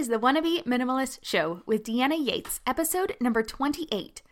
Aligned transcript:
is 0.00 0.08
the 0.08 0.18
Wannabe 0.18 0.64
Minimalist 0.64 1.18
Show 1.20 1.60
with 1.66 1.84
Deanna 1.84 2.16
Yates, 2.18 2.62
episode 2.66 3.14
number 3.20 3.42
28. 3.42 4.22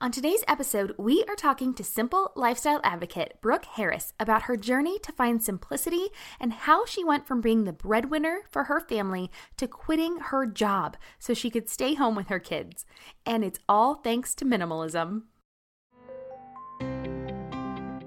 On 0.00 0.12
today's 0.12 0.44
episode, 0.46 0.94
we 0.96 1.24
are 1.26 1.34
talking 1.34 1.74
to 1.74 1.82
simple 1.82 2.30
lifestyle 2.36 2.80
advocate 2.84 3.36
Brooke 3.40 3.64
Harris 3.64 4.12
about 4.20 4.42
her 4.42 4.56
journey 4.56 5.00
to 5.00 5.10
find 5.10 5.42
simplicity 5.42 6.10
and 6.38 6.52
how 6.52 6.86
she 6.86 7.02
went 7.02 7.26
from 7.26 7.40
being 7.40 7.64
the 7.64 7.72
breadwinner 7.72 8.42
for 8.52 8.64
her 8.64 8.78
family 8.78 9.28
to 9.56 9.66
quitting 9.66 10.18
her 10.18 10.46
job 10.46 10.96
so 11.18 11.34
she 11.34 11.50
could 11.50 11.68
stay 11.68 11.94
home 11.94 12.14
with 12.14 12.28
her 12.28 12.38
kids. 12.38 12.86
And 13.26 13.42
it's 13.42 13.58
all 13.68 13.96
thanks 13.96 14.32
to 14.36 14.44
minimalism. 14.44 15.22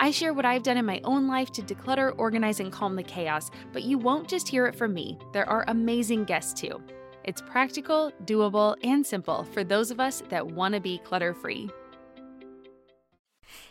I 0.00 0.12
share 0.12 0.32
what 0.32 0.44
I've 0.44 0.62
done 0.62 0.76
in 0.76 0.86
my 0.86 1.00
own 1.02 1.26
life 1.26 1.50
to 1.52 1.62
declutter, 1.62 2.14
organize, 2.18 2.60
and 2.60 2.70
calm 2.70 2.94
the 2.94 3.02
chaos, 3.02 3.50
but 3.72 3.82
you 3.82 3.98
won't 3.98 4.28
just 4.28 4.46
hear 4.46 4.66
it 4.66 4.76
from 4.76 4.94
me. 4.94 5.18
There 5.32 5.48
are 5.48 5.64
amazing 5.66 6.24
guests 6.24 6.58
too. 6.58 6.80
It's 7.24 7.42
practical, 7.42 8.12
doable, 8.24 8.76
and 8.84 9.04
simple 9.04 9.42
for 9.42 9.64
those 9.64 9.90
of 9.90 9.98
us 9.98 10.22
that 10.28 10.46
want 10.46 10.74
to 10.74 10.80
be 10.80 10.98
clutter 10.98 11.34
free. 11.34 11.68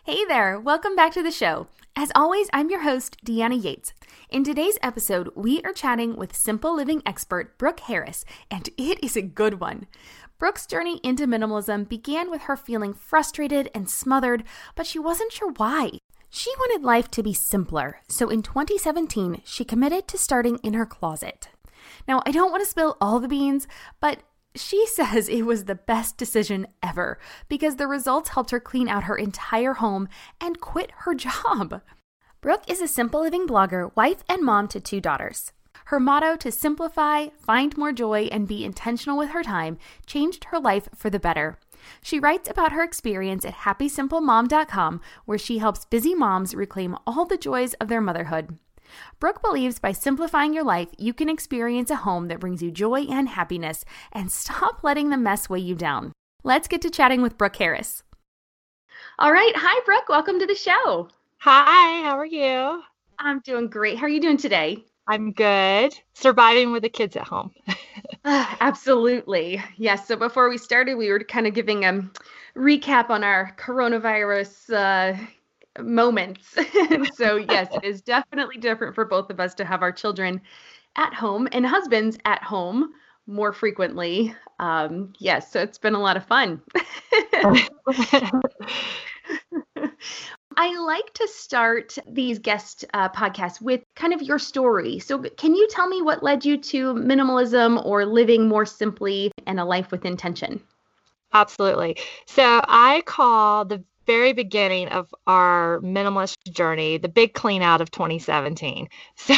Hey 0.04 0.26
there, 0.26 0.60
welcome 0.60 0.98
back 0.98 1.14
to 1.14 1.24
the 1.24 1.32
show. 1.32 1.68
As 1.96 2.12
always, 2.14 2.50
I'm 2.52 2.70
your 2.70 2.82
host, 2.82 3.18
Deanna 3.26 3.64
Yates. 3.64 3.94
In 4.30 4.44
today's 4.44 4.78
episode, 4.84 5.30
we 5.34 5.62
are 5.62 5.74
chatting 5.74 6.18
with 6.18 6.36
simple 6.36 6.76
living 6.76 7.02
expert 7.06 7.58
Brooke 7.58 7.80
Harris, 7.80 8.26
and 8.52 8.70
it 8.78 9.02
is 9.02 9.16
a 9.16 9.22
good 9.22 9.62
one. 9.62 9.88
Brooke's 10.38 10.68
journey 10.68 11.00
into 11.04 11.26
minimalism 11.26 11.88
began 11.88 12.30
with 12.30 12.44
her 12.44 12.58
feeling 12.58 12.94
frustrated 12.94 13.72
and 13.74 13.90
smothered, 13.90 14.44
but 14.76 14.86
she 14.86 15.00
wasn't 15.00 15.32
sure 15.32 15.54
why. 15.56 15.92
She 16.30 16.52
wanted 16.58 16.86
life 16.86 17.10
to 17.12 17.24
be 17.24 17.34
simpler, 17.34 18.02
so 18.08 18.30
in 18.30 18.42
2017, 18.42 19.42
she 19.46 19.64
committed 19.64 20.08
to 20.10 20.18
starting 20.18 20.58
in 20.58 20.74
her 20.74 20.86
closet. 20.86 21.50
Now, 22.08 22.22
I 22.26 22.32
don't 22.32 22.52
want 22.52 22.64
to 22.64 22.70
spill 22.70 22.98
all 23.00 23.20
the 23.20 23.28
beans, 23.28 23.68
but 24.02 24.24
she 24.56 24.86
says 24.88 25.30
it 25.30 25.44
was 25.44 25.66
the 25.66 25.76
best 25.76 26.18
decision 26.18 26.68
ever 26.84 27.20
because 27.48 27.78
the 27.78 27.88
results 27.88 28.30
helped 28.30 28.52
her 28.52 28.60
clean 28.60 28.90
out 28.90 29.06
her 29.06 29.16
entire 29.16 29.76
home 29.76 30.10
and 30.42 30.60
quit 30.60 30.92
her 31.00 31.16
job. 31.16 31.82
Brooke 32.42 32.64
is 32.68 32.82
a 32.82 32.88
simple 32.88 33.22
living 33.22 33.48
blogger, 33.48 33.96
wife, 33.96 34.24
and 34.30 34.44
mom 34.44 34.68
to 34.70 34.80
two 34.80 35.02
daughters. 35.02 35.54
Her 35.86 36.00
motto 36.00 36.36
to 36.38 36.52
simplify, 36.52 37.28
find 37.40 37.78
more 37.78 37.94
joy, 37.94 38.24
and 38.32 38.48
be 38.48 38.66
intentional 38.66 39.18
with 39.18 39.30
her 39.30 39.44
time 39.44 39.78
changed 40.06 40.46
her 40.46 40.60
life 40.60 40.90
for 40.94 41.10
the 41.10 41.20
better. 41.20 41.58
She 42.02 42.20
writes 42.20 42.50
about 42.50 42.72
her 42.72 42.84
experience 42.84 43.46
at 43.46 43.56
happysimplemom.com, 43.56 45.02
where 45.26 45.38
she 45.38 45.58
helps 45.58 45.86
busy 45.86 46.14
moms 46.14 46.56
reclaim 46.56 46.98
all 47.06 47.26
the 47.26 47.38
joys 47.38 47.74
of 47.76 47.88
their 47.88 48.02
motherhood. 48.02 48.58
Brooke 49.20 49.42
believes 49.42 49.80
by 49.80 49.92
simplifying 49.92 50.54
your 50.54 50.64
life, 50.64 50.90
you 50.98 51.14
can 51.14 51.30
experience 51.30 51.90
a 51.90 51.98
home 51.98 52.28
that 52.30 52.40
brings 52.40 52.62
you 52.62 52.72
joy 52.72 53.02
and 53.02 53.30
happiness 53.30 53.84
and 54.12 54.32
stop 54.32 54.84
letting 54.84 55.10
the 55.10 55.18
mess 55.18 55.50
weigh 55.50 55.60
you 55.60 55.76
down. 55.76 56.14
Let's 56.44 56.68
get 56.68 56.82
to 56.84 56.90
chatting 56.90 57.22
with 57.22 57.38
Brooke 57.38 57.58
Harris. 57.58 58.04
All 59.20 59.32
right. 59.32 59.54
Hi, 59.56 59.82
Brooke. 59.86 60.10
Welcome 60.10 60.40
to 60.40 60.46
the 60.46 60.56
show. 60.56 61.10
Hi, 61.40 62.04
how 62.04 62.18
are 62.18 62.26
you? 62.26 62.82
I'm 63.20 63.40
doing 63.42 63.68
great. 63.68 63.98
How 63.98 64.06
are 64.06 64.10
you 64.10 64.22
doing 64.22 64.38
today? 64.38 64.86
I'm 65.08 65.32
good. 65.32 65.98
Surviving 66.14 66.72
with 66.72 66.84
the 66.84 66.90
kids 66.90 67.16
at 67.16 67.28
home. 67.28 67.52
uh, 68.28 68.46
absolutely. 68.60 69.64
Yes. 69.78 70.08
So 70.08 70.16
before 70.16 70.50
we 70.50 70.58
started, 70.58 70.96
we 70.96 71.10
were 71.10 71.20
kind 71.20 71.48
of 71.48 71.54
giving 71.54 71.86
a 71.86 72.10
recap 72.56 73.10
on 73.10 73.24
our 73.24 73.56
coronavirus 73.58 74.74
uh, 74.74 75.82
moments. 75.82 76.56
so, 77.16 77.38
yes, 77.38 77.68
it 77.74 77.84
is 77.84 78.02
definitely 78.02 78.58
different 78.58 78.96
for 78.96 79.06
both 79.06 79.30
of 79.30 79.40
us 79.40 79.54
to 79.56 79.66
have 79.66 79.82
our 79.82 79.92
children 79.92 80.42
at 80.96 81.14
home 81.14 81.48
and 81.52 81.66
husbands 81.66 82.18
at 82.26 82.44
home 82.44 82.92
more 83.28 83.54
frequently. 83.54 84.34
Um, 84.60 85.14
yes, 85.20 85.52
so 85.52 85.62
it's 85.62 85.78
been 85.78 85.94
a 85.94 86.00
lot 86.00 86.18
of 86.18 86.26
fun. 86.26 86.62
I 90.60 90.76
like 90.80 91.14
to 91.14 91.28
start 91.28 92.00
these 92.08 92.40
guest 92.40 92.84
uh, 92.96 93.10
podcasts 93.10 93.62
with 93.62 93.84
kind 93.96 94.12
of 94.12 94.24
your 94.24 94.40
story. 94.40 94.98
So, 94.98 95.20
can 95.20 95.54
you 95.54 95.68
tell 95.70 95.88
me 95.88 96.02
what 96.02 96.24
led 96.24 96.44
you 96.44 96.58
to 96.58 96.96
minimalism 96.96 97.86
or 97.86 98.06
living 98.06 98.48
more 98.48 98.66
simply 98.66 99.32
and 99.46 99.60
a 99.60 99.66
life 99.66 99.92
with 99.92 100.04
intention? 100.04 100.60
Absolutely. 101.32 101.98
So, 102.26 102.62
I 102.68 103.04
call 103.06 103.66
the 103.66 103.84
very 104.08 104.34
beginning 104.34 104.88
of 104.88 105.14
our 105.28 105.80
minimalist 105.82 106.38
journey, 106.50 106.98
the 106.98 107.10
big 107.10 107.34
clean 107.34 107.62
out 107.62 107.82
of 107.82 107.92
2017. 107.92 108.88
So 109.18 109.36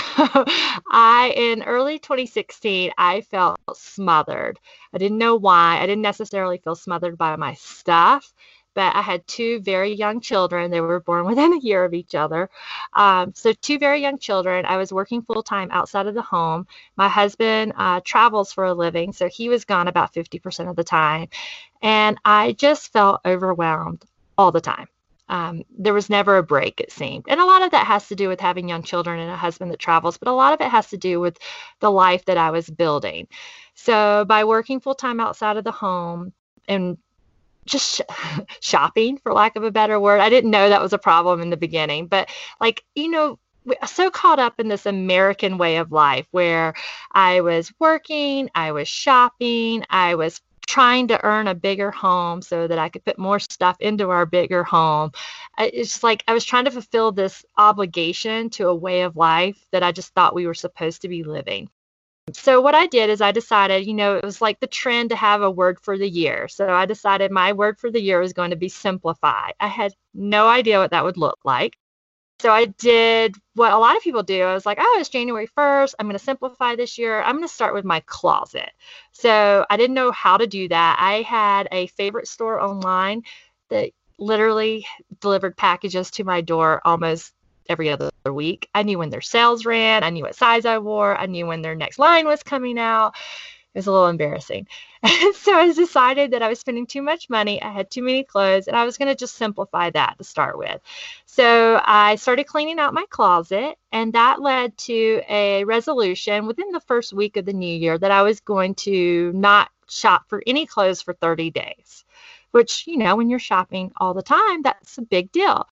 I 0.92 1.34
in 1.36 1.64
early 1.64 1.98
2016, 2.00 2.92
I 2.98 3.22
felt 3.22 3.60
smothered. 3.74 4.60
I 4.94 5.00
didn't 5.00 5.18
know 5.18 5.36
why. 5.36 5.80
I 5.82 5.88
didn't 5.88 6.04
necessarily 6.04 6.60
feel 6.60 6.76
smothered 6.76 7.18
by 7.18 7.36
my 7.36 7.56
stuff 7.56 8.32
but 8.74 8.96
I 8.96 9.02
had 9.02 9.26
two 9.28 9.60
very 9.62 9.94
young 9.94 10.22
children. 10.22 10.72
They 10.72 10.82
were 10.82 11.00
born 11.00 11.26
within 11.28 11.54
a 11.54 11.60
year 11.60 11.84
of 11.84 11.94
each 11.94 12.16
other. 12.16 12.50
Um, 12.94 13.34
so, 13.36 13.54
two 13.54 13.80
very 13.80 14.02
young 14.02 14.18
children. 14.18 14.66
I 14.66 14.78
was 14.78 14.94
working 14.94 15.22
full 15.22 15.44
time 15.44 15.70
outside 15.72 16.08
of 16.08 16.16
the 16.16 16.22
home. 16.22 16.68
My 16.96 17.10
husband 17.10 17.74
uh, 17.78 18.02
travels 18.04 18.54
for 18.54 18.66
a 18.66 18.74
living, 18.74 19.14
so 19.14 19.28
he 19.28 19.50
was 19.50 19.66
gone 19.66 19.88
about 19.88 20.14
50% 20.14 20.70
of 20.70 20.76
the 20.76 20.84
time. 20.84 21.28
And 21.82 22.18
I 22.26 22.54
just 22.54 22.92
felt 22.92 23.22
overwhelmed 23.26 24.04
all 24.38 24.52
the 24.52 24.62
time. 24.62 24.88
Um, 25.30 25.64
there 25.78 25.94
was 25.94 26.10
never 26.10 26.38
a 26.38 26.44
break, 26.44 26.80
it 26.80 26.92
seemed. 26.92 27.26
And 27.28 27.40
a 27.40 27.46
lot 27.46 27.62
of 27.62 27.72
that 27.72 27.86
has 27.86 28.08
to 28.08 28.16
do 28.16 28.28
with 28.28 28.40
having 28.40 28.68
young 28.68 28.82
children 28.82 29.20
and 29.20 29.32
a 29.32 29.36
husband 29.36 29.72
that 29.72 29.80
travels, 29.80 30.18
but 30.18 30.28
a 30.28 30.34
lot 30.34 30.54
of 30.54 30.62
it 30.62 30.70
has 30.70 30.90
to 30.90 30.98
do 30.98 31.20
with 31.20 31.38
the 31.80 31.92
life 31.92 32.26
that 32.26 32.38
I 32.38 32.50
was 32.50 32.68
building. 32.68 33.28
So, 33.76 34.26
by 34.26 34.44
working 34.44 34.80
full 34.80 34.96
time 34.96 35.20
outside 35.20 35.56
of 35.58 35.64
the 35.64 35.72
home 35.72 36.34
and 36.68 36.98
just 37.70 37.96
sh- 37.96 38.42
shopping, 38.62 39.18
for 39.18 39.34
lack 39.34 39.56
of 39.56 39.64
a 39.64 39.72
better 39.72 40.00
word, 40.00 40.20
I 40.20 40.30
didn't 40.30 40.52
know 40.52 40.70
that 40.70 40.82
was 40.82 40.94
a 40.94 40.98
problem 40.98 41.42
in 41.42 41.50
the 41.50 41.58
beginning, 41.58 42.08
but 42.08 42.30
like, 42.60 42.84
you 42.96 43.10
know, 43.10 43.40
so 43.88 44.10
caught 44.10 44.40
up 44.40 44.60
in 44.60 44.68
this 44.68 44.86
American 44.86 45.58
way 45.58 45.78
of 45.78 45.92
life 45.92 46.28
where 46.32 46.74
I 47.12 47.42
was 47.42 47.72
working, 47.80 48.50
I 48.56 48.72
was 48.72 48.88
shopping, 48.88 49.86
I 49.90 50.16
was 50.16 50.42
trying 50.70 51.08
to 51.08 51.24
earn 51.26 51.48
a 51.48 51.56
bigger 51.56 51.90
home 51.90 52.42
so 52.44 52.68
that 52.68 52.78
I 52.78 52.90
could 52.90 53.04
put 53.04 53.18
more 53.18 53.40
stuff 53.40 53.76
into 53.80 54.12
our 54.12 54.26
bigger 54.28 54.64
home. 54.64 55.12
It's 55.58 55.90
just 55.90 56.04
like 56.04 56.24
I 56.28 56.34
was 56.34 56.46
trying 56.46 56.66
to 56.66 56.72
fulfill 56.72 57.12
this 57.12 57.44
obligation 57.58 58.52
to 58.52 58.68
a 58.68 58.76
way 58.76 59.02
of 59.02 59.18
life 59.18 59.60
that 59.72 59.82
I 59.82 59.92
just 59.92 60.14
thought 60.14 60.36
we 60.36 60.46
were 60.46 60.54
supposed 60.54 61.02
to 61.02 61.08
be 61.08 61.24
living. 61.24 61.70
So 62.34 62.62
what 62.62 62.76
I 62.76 62.88
did 62.88 63.10
is 63.10 63.22
I 63.22 63.32
decided, 63.32 63.86
you 63.86 63.94
know, 63.94 64.16
it 64.16 64.24
was 64.24 64.42
like 64.42 64.60
the 64.60 64.68
trend 64.68 65.10
to 65.10 65.16
have 65.16 65.42
a 65.42 65.52
word 65.52 65.80
for 65.80 65.98
the 65.98 66.10
year. 66.10 66.48
So 66.48 66.68
I 66.70 66.86
decided 66.86 67.32
my 67.32 67.54
word 67.54 67.80
for 67.80 67.92
the 67.92 68.02
year 68.02 68.20
was 68.20 68.34
going 68.34 68.52
to 68.52 68.56
be 68.56 68.70
simplify. 68.70 69.52
I 69.60 69.68
had 69.68 69.94
no 70.14 70.48
idea 70.48 70.80
what 70.80 70.92
that 70.92 71.04
would 71.04 71.18
look 71.18 71.40
like. 71.44 71.78
So 72.40 72.52
I 72.52 72.66
did 72.66 73.36
what 73.56 73.74
a 73.74 73.78
lot 73.78 73.98
of 73.98 74.04
people 74.04 74.24
do. 74.24 74.44
I 74.44 74.54
was 74.54 74.66
like, 74.66 74.78
oh, 74.80 74.98
it's 75.00 75.10
January 75.10 75.48
1st. 75.58 75.96
I'm 76.00 76.06
going 76.06 76.18
to 76.18 76.24
simplify 76.24 76.76
this 76.76 76.98
year. 76.98 77.22
I'm 77.22 77.36
going 77.36 77.48
to 77.48 77.54
start 77.54 77.74
with 77.74 77.84
my 77.84 78.00
closet. 78.06 78.72
So 79.12 79.66
I 79.70 79.76
didn't 79.76 79.96
know 79.96 80.12
how 80.12 80.38
to 80.38 80.48
do 80.48 80.70
that. 80.70 80.98
I 81.02 81.22
had 81.24 81.68
a 81.72 81.88
favorite 81.88 82.30
store 82.30 82.62
online 82.62 83.24
that 83.70 83.92
literally 84.18 84.86
delivered 85.20 85.58
packages 85.58 86.12
to 86.12 86.24
my 86.24 86.40
door 86.40 86.82
almost 86.86 87.34
every 87.70 87.90
other 87.90 88.10
week. 88.26 88.68
I 88.74 88.84
knew 88.84 88.98
when 88.98 89.10
their 89.10 89.22
sales 89.22 89.66
ran. 89.66 90.04
I 90.04 90.10
knew 90.10 90.24
what 90.24 90.36
size 90.36 90.66
I 90.66 90.80
wore. 90.80 91.16
I 91.16 91.28
knew 91.28 91.46
when 91.46 91.62
their 91.62 91.76
next 91.76 92.00
line 92.00 92.26
was 92.26 92.44
coming 92.44 92.78
out. 92.78 93.16
It 93.74 93.78
was 93.78 93.88
a 93.88 93.92
little 93.92 94.08
embarrassing. 94.08 94.68
And 95.02 95.34
so 95.34 95.54
I 95.54 95.72
decided 95.72 96.32
that 96.32 96.42
I 96.42 96.50
was 96.50 96.60
spending 96.60 96.86
too 96.86 97.02
much 97.02 97.30
money. 97.30 97.62
I 97.62 97.72
had 97.72 97.90
too 97.90 98.04
many 98.04 98.26
clothes, 98.26 98.68
and 98.68 98.76
I 98.76 98.84
was 98.84 98.98
going 98.98 99.08
to 99.08 99.16
just 99.16 99.36
simplify 99.36 99.90
that 99.92 100.18
to 100.18 100.26
start 100.26 100.58
with. 100.58 100.82
So 101.26 101.80
I 101.86 102.16
started 102.16 102.48
cleaning 102.48 102.80
out 102.80 102.94
my 102.94 103.06
closet, 103.10 103.78
and 103.94 104.12
that 104.12 104.42
led 104.42 104.78
to 104.80 105.22
a 105.30 105.64
resolution 105.64 106.48
within 106.48 106.72
the 106.72 106.82
first 106.82 107.14
week 107.14 107.38
of 107.38 107.46
the 107.46 107.54
new 107.54 107.74
year 107.74 107.98
that 107.98 108.12
I 108.12 108.24
was 108.24 108.42
going 108.42 108.76
to 108.76 109.32
not 109.34 109.70
shop 109.88 110.26
for 110.28 110.44
any 110.46 110.66
clothes 110.66 111.02
for 111.02 111.14
30 111.14 111.52
days, 111.52 112.04
which, 112.52 112.86
you 112.86 112.98
know, 112.98 113.16
when 113.16 113.30
you're 113.30 113.40
shopping 113.40 113.94
all 113.96 114.14
the 114.14 114.22
time, 114.22 114.64
that's 114.64 114.98
a 114.98 115.02
big 115.02 115.32
deal. 115.32 115.66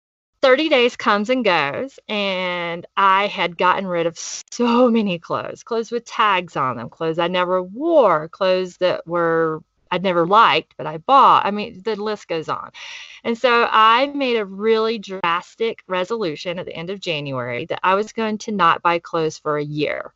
30 0.44 0.68
days 0.68 0.94
comes 0.94 1.30
and 1.30 1.42
goes, 1.42 1.98
and 2.06 2.84
I 2.98 3.28
had 3.28 3.56
gotten 3.56 3.86
rid 3.86 4.06
of 4.06 4.18
so 4.18 4.90
many 4.90 5.18
clothes 5.18 5.62
clothes 5.62 5.90
with 5.90 6.04
tags 6.04 6.54
on 6.54 6.76
them, 6.76 6.90
clothes 6.90 7.18
I 7.18 7.28
never 7.28 7.62
wore, 7.62 8.28
clothes 8.28 8.76
that 8.76 9.06
were 9.06 9.62
I'd 9.90 10.02
never 10.02 10.26
liked, 10.26 10.74
but 10.76 10.86
I 10.86 10.98
bought. 10.98 11.46
I 11.46 11.50
mean, 11.50 11.80
the 11.82 11.96
list 11.96 12.28
goes 12.28 12.50
on. 12.50 12.72
And 13.22 13.38
so 13.38 13.66
I 13.70 14.08
made 14.08 14.36
a 14.36 14.44
really 14.44 14.98
drastic 14.98 15.82
resolution 15.86 16.58
at 16.58 16.66
the 16.66 16.76
end 16.76 16.90
of 16.90 17.00
January 17.00 17.64
that 17.66 17.80
I 17.82 17.94
was 17.94 18.12
going 18.12 18.36
to 18.38 18.52
not 18.52 18.82
buy 18.82 18.98
clothes 18.98 19.38
for 19.38 19.56
a 19.56 19.64
year. 19.64 20.12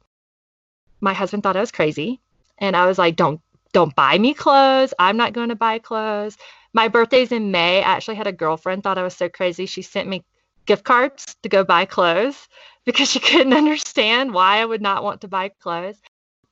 My 1.00 1.14
husband 1.14 1.42
thought 1.42 1.56
I 1.56 1.60
was 1.60 1.72
crazy, 1.72 2.20
and 2.58 2.76
I 2.76 2.84
was 2.84 2.98
like, 2.98 3.16
"Don't 3.16 3.40
don't 3.72 3.96
buy 3.96 4.18
me 4.18 4.34
clothes. 4.34 4.92
I'm 4.98 5.16
not 5.16 5.32
going 5.32 5.48
to 5.48 5.54
buy 5.54 5.78
clothes." 5.78 6.36
My 6.72 6.88
birthday's 6.88 7.32
in 7.32 7.50
May. 7.50 7.78
I 7.78 7.92
actually 7.92 8.16
had 8.16 8.26
a 8.26 8.32
girlfriend 8.32 8.82
thought 8.82 8.98
I 8.98 9.02
was 9.02 9.16
so 9.16 9.28
crazy. 9.28 9.66
She 9.66 9.82
sent 9.82 10.08
me 10.08 10.24
gift 10.66 10.84
cards 10.84 11.36
to 11.42 11.48
go 11.48 11.64
buy 11.64 11.84
clothes 11.84 12.48
because 12.84 13.10
she 13.10 13.20
couldn't 13.20 13.54
understand 13.54 14.32
why 14.32 14.58
I 14.58 14.64
would 14.64 14.82
not 14.82 15.02
want 15.02 15.22
to 15.22 15.28
buy 15.28 15.48
clothes. 15.48 16.00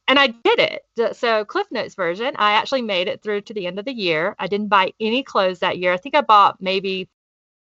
And 0.09 0.19
I 0.19 0.29
did 0.29 0.61
it. 0.61 1.17
So, 1.17 1.45
Cliff 1.45 1.67
Notes 1.73 1.97
version, 1.97 2.35
I 2.37 2.53
actually 2.53 2.83
made 2.83 3.09
it 3.09 3.23
through 3.23 3.41
to 3.43 3.55
the 3.55 3.67
end 3.67 3.79
of 3.81 3.85
the 3.85 3.93
year. 3.93 4.37
I 4.39 4.47
didn't 4.47 4.69
buy 4.69 4.93
any 5.01 5.25
clothes 5.25 5.59
that 5.61 5.79
year. 5.79 5.93
I 5.93 5.97
think 5.97 6.15
I 6.15 6.21
bought 6.21 6.61
maybe 6.61 7.09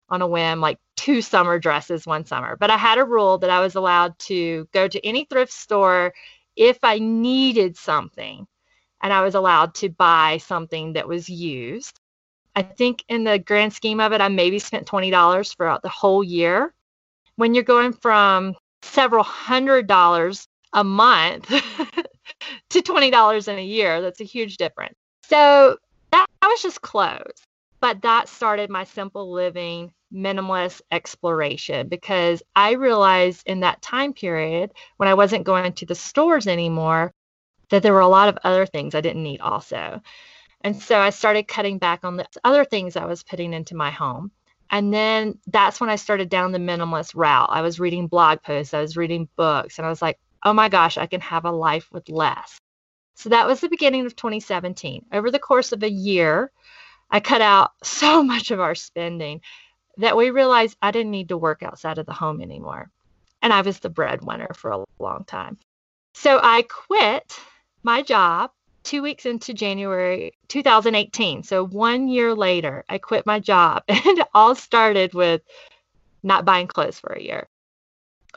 on 0.08 0.22
a 0.22 0.26
whim 0.26 0.60
like 0.60 0.78
two 0.96 1.20
summer 1.22 1.58
dresses 1.58 2.06
one 2.06 2.24
summer. 2.24 2.56
But 2.56 2.70
I 2.70 2.76
had 2.76 2.98
a 2.98 3.04
rule 3.04 3.38
that 3.38 3.50
I 3.50 3.60
was 3.60 3.74
allowed 3.74 4.18
to 4.20 4.68
go 4.72 4.88
to 4.88 5.04
any 5.06 5.24
thrift 5.24 5.52
store 5.52 6.14
if 6.56 6.78
I 6.82 6.98
needed 6.98 7.76
something 7.76 8.46
and 9.02 9.12
I 9.12 9.22
was 9.22 9.34
allowed 9.34 9.74
to 9.76 9.88
buy 9.88 10.38
something 10.38 10.94
that 10.94 11.08
was 11.08 11.28
used. 11.28 12.00
I 12.56 12.62
think 12.62 13.04
in 13.08 13.24
the 13.24 13.38
grand 13.38 13.72
scheme 13.72 14.00
of 14.00 14.12
it, 14.12 14.20
I 14.20 14.28
maybe 14.28 14.58
spent 14.58 14.86
$20 14.86 15.56
throughout 15.56 15.82
the 15.82 15.88
whole 15.88 16.24
year. 16.24 16.74
When 17.36 17.54
you're 17.54 17.64
going 17.64 17.92
from 17.92 18.54
several 18.82 19.24
hundred 19.24 19.86
dollars 19.86 20.48
a 20.72 20.84
month 20.84 21.48
to 22.70 22.82
$20 22.82 23.48
in 23.48 23.58
a 23.58 23.64
year, 23.64 24.00
that's 24.00 24.20
a 24.20 24.24
huge 24.24 24.56
difference. 24.56 24.96
So 25.22 25.76
that, 26.10 26.26
that 26.40 26.48
was 26.48 26.62
just 26.62 26.82
clothes. 26.82 27.42
But 27.80 28.02
that 28.02 28.28
started 28.28 28.70
my 28.70 28.84
simple 28.84 29.30
living 29.30 29.92
minimalist 30.12 30.80
exploration 30.90 31.88
because 31.88 32.42
I 32.56 32.72
realized 32.72 33.42
in 33.46 33.60
that 33.60 33.82
time 33.82 34.12
period 34.12 34.72
when 34.96 35.08
I 35.08 35.14
wasn't 35.14 35.44
going 35.44 35.72
to 35.72 35.86
the 35.86 35.94
stores 35.94 36.46
anymore 36.46 37.12
that 37.70 37.82
there 37.82 37.92
were 37.92 38.00
a 38.00 38.08
lot 38.08 38.28
of 38.28 38.38
other 38.42 38.66
things 38.66 38.94
I 38.94 39.00
didn't 39.00 39.22
need 39.22 39.40
also. 39.40 40.00
And 40.62 40.80
so 40.80 40.98
I 40.98 41.10
started 41.10 41.46
cutting 41.46 41.78
back 41.78 42.04
on 42.04 42.16
the 42.16 42.26
other 42.44 42.64
things 42.64 42.96
I 42.96 43.04
was 43.04 43.22
putting 43.22 43.52
into 43.52 43.76
my 43.76 43.90
home. 43.90 44.32
And 44.70 44.92
then 44.92 45.38
that's 45.46 45.80
when 45.80 45.88
I 45.88 45.96
started 45.96 46.28
down 46.28 46.52
the 46.52 46.58
minimalist 46.58 47.14
route. 47.14 47.48
I 47.50 47.62
was 47.62 47.80
reading 47.80 48.06
blog 48.06 48.42
posts, 48.42 48.74
I 48.74 48.80
was 48.80 48.96
reading 48.96 49.28
books, 49.36 49.78
and 49.78 49.86
I 49.86 49.90
was 49.90 50.02
like, 50.02 50.18
oh 50.44 50.52
my 50.52 50.68
gosh, 50.68 50.98
I 50.98 51.06
can 51.06 51.20
have 51.20 51.44
a 51.44 51.50
life 51.50 51.90
with 51.92 52.08
less. 52.08 52.58
So 53.14 53.30
that 53.30 53.46
was 53.46 53.60
the 53.60 53.68
beginning 53.68 54.06
of 54.06 54.14
2017. 54.14 55.06
Over 55.12 55.30
the 55.30 55.38
course 55.38 55.72
of 55.72 55.82
a 55.82 55.90
year, 55.90 56.52
I 57.10 57.20
cut 57.20 57.40
out 57.40 57.72
so 57.82 58.22
much 58.22 58.50
of 58.50 58.60
our 58.60 58.74
spending 58.74 59.40
that 59.96 60.16
we 60.16 60.30
realized 60.30 60.76
I 60.80 60.90
didn't 60.90 61.10
need 61.10 61.30
to 61.30 61.38
work 61.38 61.62
outside 61.62 61.98
of 61.98 62.06
the 62.06 62.12
home 62.12 62.40
anymore. 62.40 62.90
And 63.42 63.52
I 63.52 63.62
was 63.62 63.78
the 63.78 63.90
breadwinner 63.90 64.52
for 64.54 64.70
a 64.70 64.84
long 64.98 65.24
time. 65.24 65.58
So 66.14 66.40
I 66.42 66.62
quit 66.62 67.38
my 67.82 68.02
job 68.02 68.50
two 68.88 69.02
weeks 69.02 69.26
into 69.26 69.52
January 69.52 70.32
2018. 70.48 71.42
So 71.42 71.66
one 71.66 72.08
year 72.08 72.34
later, 72.34 72.86
I 72.88 72.96
quit 72.96 73.26
my 73.26 73.38
job. 73.38 73.82
And 73.88 74.18
it 74.18 74.26
all 74.32 74.54
started 74.54 75.12
with 75.12 75.42
not 76.22 76.46
buying 76.46 76.66
clothes 76.66 76.98
for 76.98 77.12
a 77.12 77.22
year. 77.22 77.48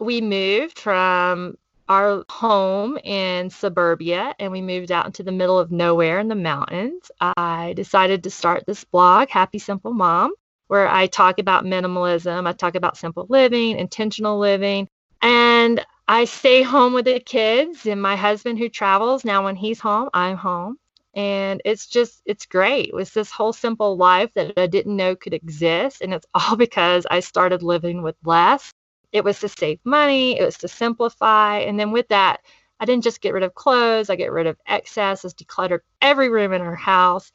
We 0.02 0.20
moved 0.20 0.78
from 0.78 1.58
our 1.88 2.26
home 2.30 2.98
in 2.98 3.50
suburbia 3.50 4.36
and 4.40 4.52
we 4.52 4.62
moved 4.62 4.92
out 4.92 5.06
into 5.06 5.24
the 5.24 5.32
middle 5.32 5.58
of 5.58 5.72
nowhere 5.72 6.20
in 6.20 6.28
the 6.28 6.36
mountains. 6.36 7.10
I 7.22 7.74
decided 7.76 8.24
to 8.24 8.30
start 8.30 8.66
this 8.66 8.84
blog, 8.84 9.30
Happy 9.30 9.58
Simple 9.58 9.94
Mom, 9.94 10.34
where 10.68 10.90
I 10.90 11.08
talk 11.08 11.40
about 11.40 11.64
minimalism, 11.64 12.46
I 12.46 12.52
talk 12.52 12.76
about 12.76 12.98
simple 12.98 13.26
living, 13.30 13.78
intentional 13.78 14.38
living, 14.38 14.90
and 15.22 15.86
I 16.12 16.26
stay 16.26 16.62
home 16.62 16.92
with 16.92 17.06
the 17.06 17.22
kids 17.22 17.86
and 17.86 18.02
my 18.02 18.18
husband 18.18 18.60
who 18.60 18.68
travels. 18.68 19.24
Now, 19.24 19.46
when 19.46 19.56
he's 19.56 19.80
home, 19.80 20.10
I'm 20.14 20.36
home. 20.36 20.78
And 21.16 21.62
it's 21.64 21.88
just, 21.88 22.22
it's 22.26 22.46
great. 22.46 22.90
It 22.90 22.94
was 22.94 23.12
this 23.12 23.32
whole 23.32 23.54
simple 23.54 23.96
life 23.96 24.30
that 24.34 24.60
I 24.60 24.68
didn't 24.68 24.98
know 24.98 25.16
could 25.16 25.34
exist. 25.34 26.02
And 26.02 26.14
it's 26.14 26.26
all 26.34 26.56
because 26.58 27.08
I 27.10 27.22
started 27.22 27.64
living 27.64 28.02
with 28.02 28.18
less. 28.26 28.74
It 29.14 29.24
was 29.24 29.40
to 29.40 29.48
save 29.48 29.80
money, 29.86 30.38
it 30.38 30.44
was 30.44 30.58
to 30.58 30.68
simplify. 30.68 31.60
And 31.60 31.80
then 31.80 31.94
with 31.94 32.10
that, 32.10 32.42
I 32.82 32.84
didn't 32.84 33.06
just 33.06 33.22
get 33.22 33.34
rid 33.34 33.44
of 33.44 33.56
clothes, 33.56 34.10
I 34.10 34.18
get 34.18 34.34
rid 34.34 34.48
of 34.48 34.58
excess, 34.68 35.24
I 35.24 35.30
decluttered 35.30 35.80
every 36.02 36.28
room 36.28 36.52
in 36.52 36.62
our 36.62 36.76
house. 36.76 37.32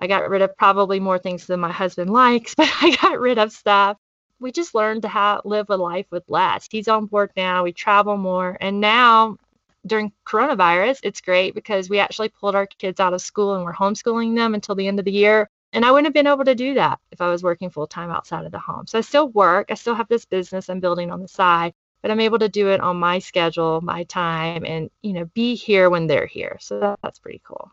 I 0.00 0.08
got 0.08 0.28
rid 0.28 0.42
of 0.42 0.56
probably 0.56 0.98
more 0.98 1.20
things 1.20 1.46
than 1.46 1.60
my 1.60 1.70
husband 1.70 2.10
likes, 2.24 2.56
but 2.56 2.68
I 2.82 2.96
got 3.00 3.20
rid 3.20 3.38
of 3.38 3.52
stuff 3.52 3.98
we 4.38 4.52
just 4.52 4.74
learned 4.74 5.02
to 5.02 5.40
live 5.44 5.66
a 5.70 5.76
life 5.76 6.06
with 6.10 6.24
less. 6.28 6.68
He's 6.70 6.88
on 6.88 7.06
board 7.06 7.30
now. 7.36 7.64
We 7.64 7.72
travel 7.72 8.16
more. 8.16 8.56
And 8.60 8.80
now 8.80 9.38
during 9.86 10.12
coronavirus, 10.26 11.00
it's 11.02 11.20
great 11.20 11.54
because 11.54 11.88
we 11.88 11.98
actually 11.98 12.28
pulled 12.28 12.54
our 12.54 12.66
kids 12.66 13.00
out 13.00 13.14
of 13.14 13.20
school 13.20 13.54
and 13.54 13.64
we're 13.64 13.72
homeschooling 13.72 14.36
them 14.36 14.54
until 14.54 14.74
the 14.74 14.88
end 14.88 14.98
of 14.98 15.04
the 15.04 15.12
year. 15.12 15.48
And 15.72 15.84
I 15.84 15.90
wouldn't 15.90 16.06
have 16.06 16.14
been 16.14 16.26
able 16.26 16.44
to 16.44 16.54
do 16.54 16.74
that 16.74 16.98
if 17.10 17.20
I 17.20 17.28
was 17.28 17.42
working 17.42 17.70
full 17.70 17.86
time 17.86 18.10
outside 18.10 18.46
of 18.46 18.52
the 18.52 18.58
home. 18.58 18.86
So 18.86 18.98
I 18.98 19.02
still 19.02 19.28
work. 19.28 19.70
I 19.70 19.74
still 19.74 19.94
have 19.94 20.08
this 20.08 20.24
business 20.24 20.68
I'm 20.68 20.80
building 20.80 21.10
on 21.10 21.20
the 21.20 21.28
side, 21.28 21.74
but 22.02 22.10
I'm 22.10 22.20
able 22.20 22.38
to 22.38 22.48
do 22.48 22.70
it 22.70 22.80
on 22.80 22.96
my 22.96 23.18
schedule, 23.18 23.80
my 23.80 24.04
time, 24.04 24.64
and 24.64 24.90
you 25.02 25.12
know, 25.12 25.26
be 25.26 25.54
here 25.54 25.90
when 25.90 26.06
they're 26.06 26.26
here. 26.26 26.56
So 26.60 26.96
that's 27.02 27.18
pretty 27.18 27.42
cool. 27.44 27.70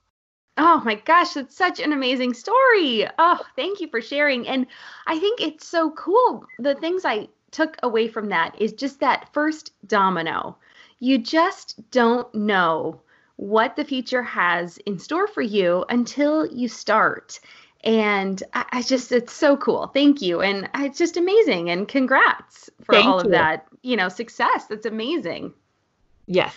Oh 0.58 0.82
my 0.86 0.96
gosh, 0.96 1.36
it's 1.36 1.56
such 1.56 1.80
an 1.80 1.94
amazing 1.94 2.34
story. 2.34 3.08
Oh, 3.18 3.40
thank 3.56 3.80
you 3.80 3.88
for 3.88 4.02
sharing. 4.02 4.48
And 4.48 4.68
I 5.08 5.18
think 5.18 5.42
it's 5.42 5.66
so 5.66 5.92
cool. 5.92 6.46
The 6.60 6.76
things 6.76 7.06
I 7.06 7.28
took 7.52 7.78
away 7.82 8.08
from 8.08 8.30
that 8.30 8.60
is 8.60 8.74
just 8.74 9.00
that 9.00 9.34
first 9.34 9.72
domino. 9.88 10.58
You 11.00 11.18
just 11.18 11.90
don't 11.92 12.34
know 12.36 13.02
what 13.38 13.76
the 13.76 13.84
future 13.84 14.24
has 14.24 14.78
in 14.86 15.00
store 15.00 15.28
for 15.28 15.42
you 15.42 15.86
until 15.90 16.46
you 16.46 16.68
start. 16.68 17.40
And 17.84 18.42
I, 18.54 18.66
I 18.72 18.82
just, 18.84 19.12
it's 19.12 19.34
so 19.34 19.58
cool. 19.58 19.88
Thank 19.88 20.22
you. 20.22 20.42
And 20.42 20.70
it's 20.76 20.98
just 20.98 21.18
amazing. 21.18 21.70
And 21.72 21.88
congrats 21.88 22.70
for 22.84 22.94
Thank 22.94 23.08
all 23.08 23.20
of 23.20 23.32
that, 23.32 23.68
you 23.82 23.98
know, 23.98 24.08
success. 24.08 24.68
That's 24.68 24.86
amazing. 24.86 25.54
Yes. 26.28 26.56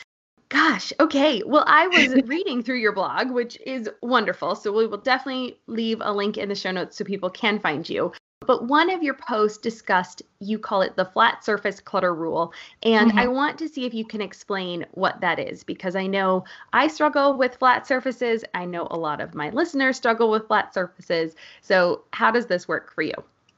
Gosh, 0.49 0.93
okay. 1.01 1.43
Well, 1.45 1.65
I 1.67 1.87
was 1.89 2.15
reading 2.25 2.63
through 2.63 2.79
your 2.79 2.93
blog, 2.93 3.31
which 3.31 3.59
is 3.67 3.91
wonderful. 4.03 4.55
So 4.55 4.73
we 4.73 4.87
will 4.87 4.99
definitely 4.99 5.59
leave 5.67 5.99
a 6.01 6.13
link 6.13 6.37
in 6.39 6.49
the 6.49 6.55
show 6.55 6.71
notes 6.71 6.97
so 6.97 7.05
people 7.05 7.31
can 7.31 7.59
find 7.59 7.89
you. 7.89 8.13
But 8.47 8.65
one 8.67 8.91
of 8.91 9.03
your 9.03 9.15
posts 9.15 9.59
discussed, 9.59 10.23
you 10.41 10.59
call 10.59 10.83
it 10.83 10.95
the 10.97 11.05
flat 11.07 11.45
surface 11.45 11.81
clutter 11.81 12.15
rule. 12.15 12.53
And 12.83 13.11
Mhm. 13.11 13.17
I 13.17 13.27
want 13.29 13.59
to 13.59 13.69
see 13.69 13.87
if 13.87 13.95
you 13.95 14.05
can 14.05 14.21
explain 14.21 14.87
what 14.93 15.21
that 15.21 15.39
is 15.41 15.65
because 15.65 15.97
I 15.97 16.07
know 16.07 16.45
I 16.73 16.87
struggle 16.89 17.37
with 17.37 17.57
flat 17.57 17.87
surfaces. 17.87 18.45
I 18.55 18.65
know 18.67 18.87
a 18.91 18.99
lot 18.99 19.21
of 19.21 19.35
my 19.35 19.51
listeners 19.51 19.97
struggle 19.97 20.31
with 20.31 20.47
flat 20.47 20.73
surfaces. 20.75 21.35
So, 21.61 22.05
how 22.13 22.31
does 22.31 22.47
this 22.47 22.69
work 22.69 22.93
for 22.93 23.03
you? 23.03 23.15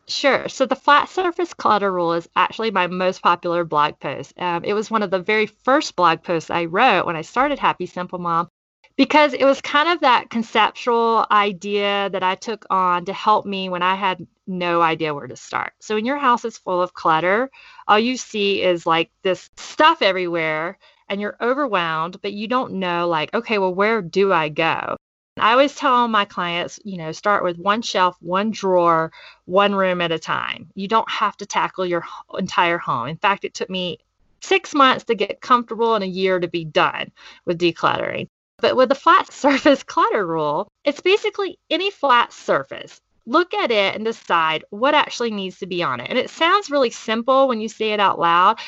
Sure. 0.09 0.49
So 0.49 0.65
the 0.67 0.75
flat 0.75 1.09
surface 1.11 1.53
clutter 1.55 1.93
rule 1.93 2.15
is 2.15 2.29
actually 2.35 2.71
my 2.71 2.87
most 2.87 3.23
popular 3.23 3.65
blog 3.65 4.01
post. 4.01 4.33
Um, 4.39 4.65
it 4.65 4.73
was 4.73 4.91
one 4.91 5.03
of 5.03 5.11
the 5.11 5.19
very 5.19 5.47
first 5.47 5.97
blog 5.97 6.23
posts 6.23 6.51
I 6.51 6.65
wrote 6.65 7.05
when 7.07 7.17
I 7.17 7.23
started 7.23 7.59
Happy 7.59 7.87
Simple 7.87 8.19
Mom 8.19 8.49
because 8.97 9.35
it 9.35 9.45
was 9.45 9.61
kind 9.61 9.89
of 9.91 10.01
that 10.01 10.31
conceptual 10.31 11.27
idea 11.31 12.09
that 12.11 12.23
I 12.23 12.35
took 12.37 12.65
on 12.71 13.05
to 13.05 13.13
help 13.13 13.45
me 13.47 13.69
when 13.69 13.83
I 13.83 13.95
had 13.97 14.27
no 14.47 14.81
idea 14.81 15.15
where 15.15 15.27
to 15.27 15.37
start. 15.37 15.75
So 15.81 15.95
when 15.95 16.07
your 16.07 16.19
house 16.19 16.45
is 16.45 16.59
full 16.59 16.81
of 16.83 16.95
clutter, 16.95 17.51
all 17.87 17.99
you 17.99 18.17
see 18.17 18.63
is 18.63 18.87
like 18.87 19.11
this 19.23 19.51
stuff 19.59 20.01
everywhere 20.03 20.79
and 21.09 21.21
you're 21.21 21.37
overwhelmed, 21.41 22.21
but 22.23 22.33
you 22.33 22.49
don't 22.49 22.75
know 22.75 23.09
like, 23.09 23.33
okay, 23.35 23.59
well, 23.59 23.75
where 23.75 24.01
do 24.03 24.33
I 24.33 24.49
go? 24.49 24.97
I 25.41 25.53
always 25.53 25.75
tell 25.75 26.09
my 26.09 26.25
clients, 26.25 26.81
you 26.85 26.97
know, 26.97 27.13
start 27.13 27.45
with 27.45 27.59
one 27.59 27.83
shelf, 27.83 28.17
one 28.21 28.51
drawer, 28.51 29.13
one 29.45 29.75
room 29.75 30.01
at 30.01 30.13
a 30.13 30.19
time. 30.19 30.69
You 30.75 30.89
don't 30.89 31.11
have 31.11 31.37
to 31.39 31.47
tackle 31.47 31.87
your 31.87 32.05
entire 32.39 32.79
home. 32.79 33.09
In 33.09 33.17
fact, 33.17 33.45
it 33.45 33.55
took 33.55 33.71
me 33.71 33.99
six 34.41 34.75
months 34.75 35.05
to 35.05 35.15
get 35.15 35.41
comfortable 35.41 35.95
and 35.95 36.05
a 36.05 36.09
year 36.09 36.39
to 36.39 36.49
be 36.49 36.65
done 36.65 37.11
with 37.45 37.59
decluttering. 37.59 38.29
But 38.59 38.77
with 38.77 38.89
the 38.89 38.95
flat 38.95 39.33
surface 39.33 39.83
clutter 39.83 40.27
rule, 40.27 40.69
it's 40.85 41.01
basically 41.01 41.59
any 41.71 41.91
flat 41.91 42.33
surface. 42.33 43.01
Look 43.27 43.53
at 43.53 43.71
it 43.71 43.95
and 43.95 44.05
decide 44.05 44.65
what 44.71 44.95
actually 44.95 45.31
needs 45.31 45.59
to 45.59 45.67
be 45.67 45.83
on 45.83 46.01
it. 46.01 46.09
And 46.09 46.19
it 46.19 46.31
sounds 46.31 46.71
really 46.71 46.91
simple 46.91 47.47
when 47.47 47.61
you 47.61 47.69
say 47.69 47.93
it 47.93 48.01
out 48.01 48.19
loud, 48.19 48.59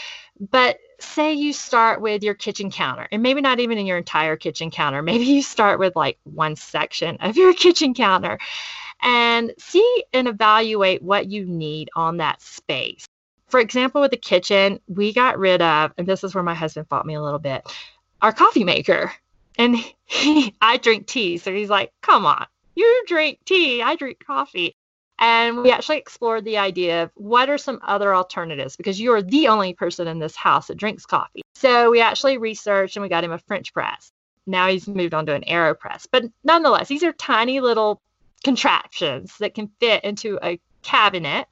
but 0.50 0.78
say 1.02 1.34
you 1.34 1.52
start 1.52 2.00
with 2.00 2.22
your 2.22 2.34
kitchen 2.34 2.70
counter 2.70 3.08
and 3.10 3.22
maybe 3.22 3.40
not 3.40 3.60
even 3.60 3.78
in 3.78 3.86
your 3.86 3.98
entire 3.98 4.36
kitchen 4.36 4.70
counter. 4.70 5.02
Maybe 5.10 5.24
you 5.24 5.42
start 5.42 5.78
with 5.78 5.96
like 5.96 6.18
one 6.24 6.56
section 6.56 7.16
of 7.20 7.36
your 7.36 7.54
kitchen 7.54 7.94
counter 7.94 8.38
and 9.02 9.52
see 9.58 10.04
and 10.12 10.28
evaluate 10.28 11.02
what 11.02 11.30
you 11.30 11.44
need 11.44 11.90
on 11.94 12.18
that 12.18 12.42
space. 12.42 13.06
For 13.48 13.58
example, 13.60 14.00
with 14.00 14.12
the 14.12 14.16
kitchen, 14.16 14.80
we 14.86 15.12
got 15.12 15.38
rid 15.38 15.60
of, 15.60 15.92
and 15.98 16.06
this 16.06 16.22
is 16.22 16.34
where 16.34 16.44
my 16.44 16.54
husband 16.54 16.86
fought 16.88 17.06
me 17.06 17.14
a 17.14 17.22
little 17.22 17.38
bit, 17.38 17.66
our 18.22 18.32
coffee 18.32 18.64
maker. 18.64 19.12
And 19.58 19.76
he, 20.04 20.54
I 20.60 20.76
drink 20.76 21.06
tea. 21.06 21.38
So 21.38 21.52
he's 21.52 21.70
like, 21.70 21.92
come 22.02 22.26
on, 22.26 22.46
You 22.74 23.04
drink 23.06 23.40
tea, 23.44 23.82
I 23.82 23.96
drink 23.96 24.24
coffee. 24.24 24.76
And 25.20 25.62
we 25.62 25.70
actually 25.70 25.98
explored 25.98 26.46
the 26.46 26.56
idea 26.56 27.02
of 27.02 27.10
what 27.14 27.50
are 27.50 27.58
some 27.58 27.78
other 27.82 28.14
alternatives 28.14 28.76
because 28.76 28.98
you're 28.98 29.20
the 29.20 29.48
only 29.48 29.74
person 29.74 30.08
in 30.08 30.18
this 30.18 30.34
house 30.34 30.68
that 30.68 30.78
drinks 30.78 31.04
coffee. 31.04 31.42
So 31.54 31.90
we 31.90 32.00
actually 32.00 32.38
researched 32.38 32.96
and 32.96 33.02
we 33.02 33.10
got 33.10 33.22
him 33.22 33.32
a 33.32 33.38
French 33.38 33.74
press. 33.74 34.10
Now 34.46 34.68
he's 34.68 34.88
moved 34.88 35.12
on 35.12 35.26
to 35.26 35.34
an 35.34 35.44
AeroPress. 35.46 36.06
But 36.10 36.24
nonetheless, 36.42 36.88
these 36.88 37.04
are 37.04 37.12
tiny 37.12 37.60
little 37.60 38.00
contraptions 38.42 39.36
that 39.38 39.54
can 39.54 39.70
fit 39.78 40.04
into 40.04 40.38
a 40.42 40.58
cabinet, 40.82 41.46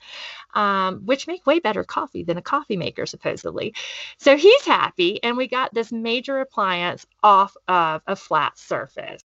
um, 0.54 1.02
which 1.04 1.26
make 1.26 1.46
way 1.46 1.58
better 1.58 1.84
coffee 1.84 2.24
than 2.24 2.38
a 2.38 2.42
coffee 2.42 2.78
maker, 2.78 3.04
supposedly. 3.04 3.74
So 4.16 4.38
he's 4.38 4.64
happy, 4.64 5.22
and 5.22 5.36
we 5.36 5.46
got 5.46 5.74
this 5.74 5.92
major 5.92 6.40
appliance 6.40 7.06
off 7.22 7.54
of 7.68 8.00
a 8.06 8.16
flat 8.16 8.58
surface 8.58 9.22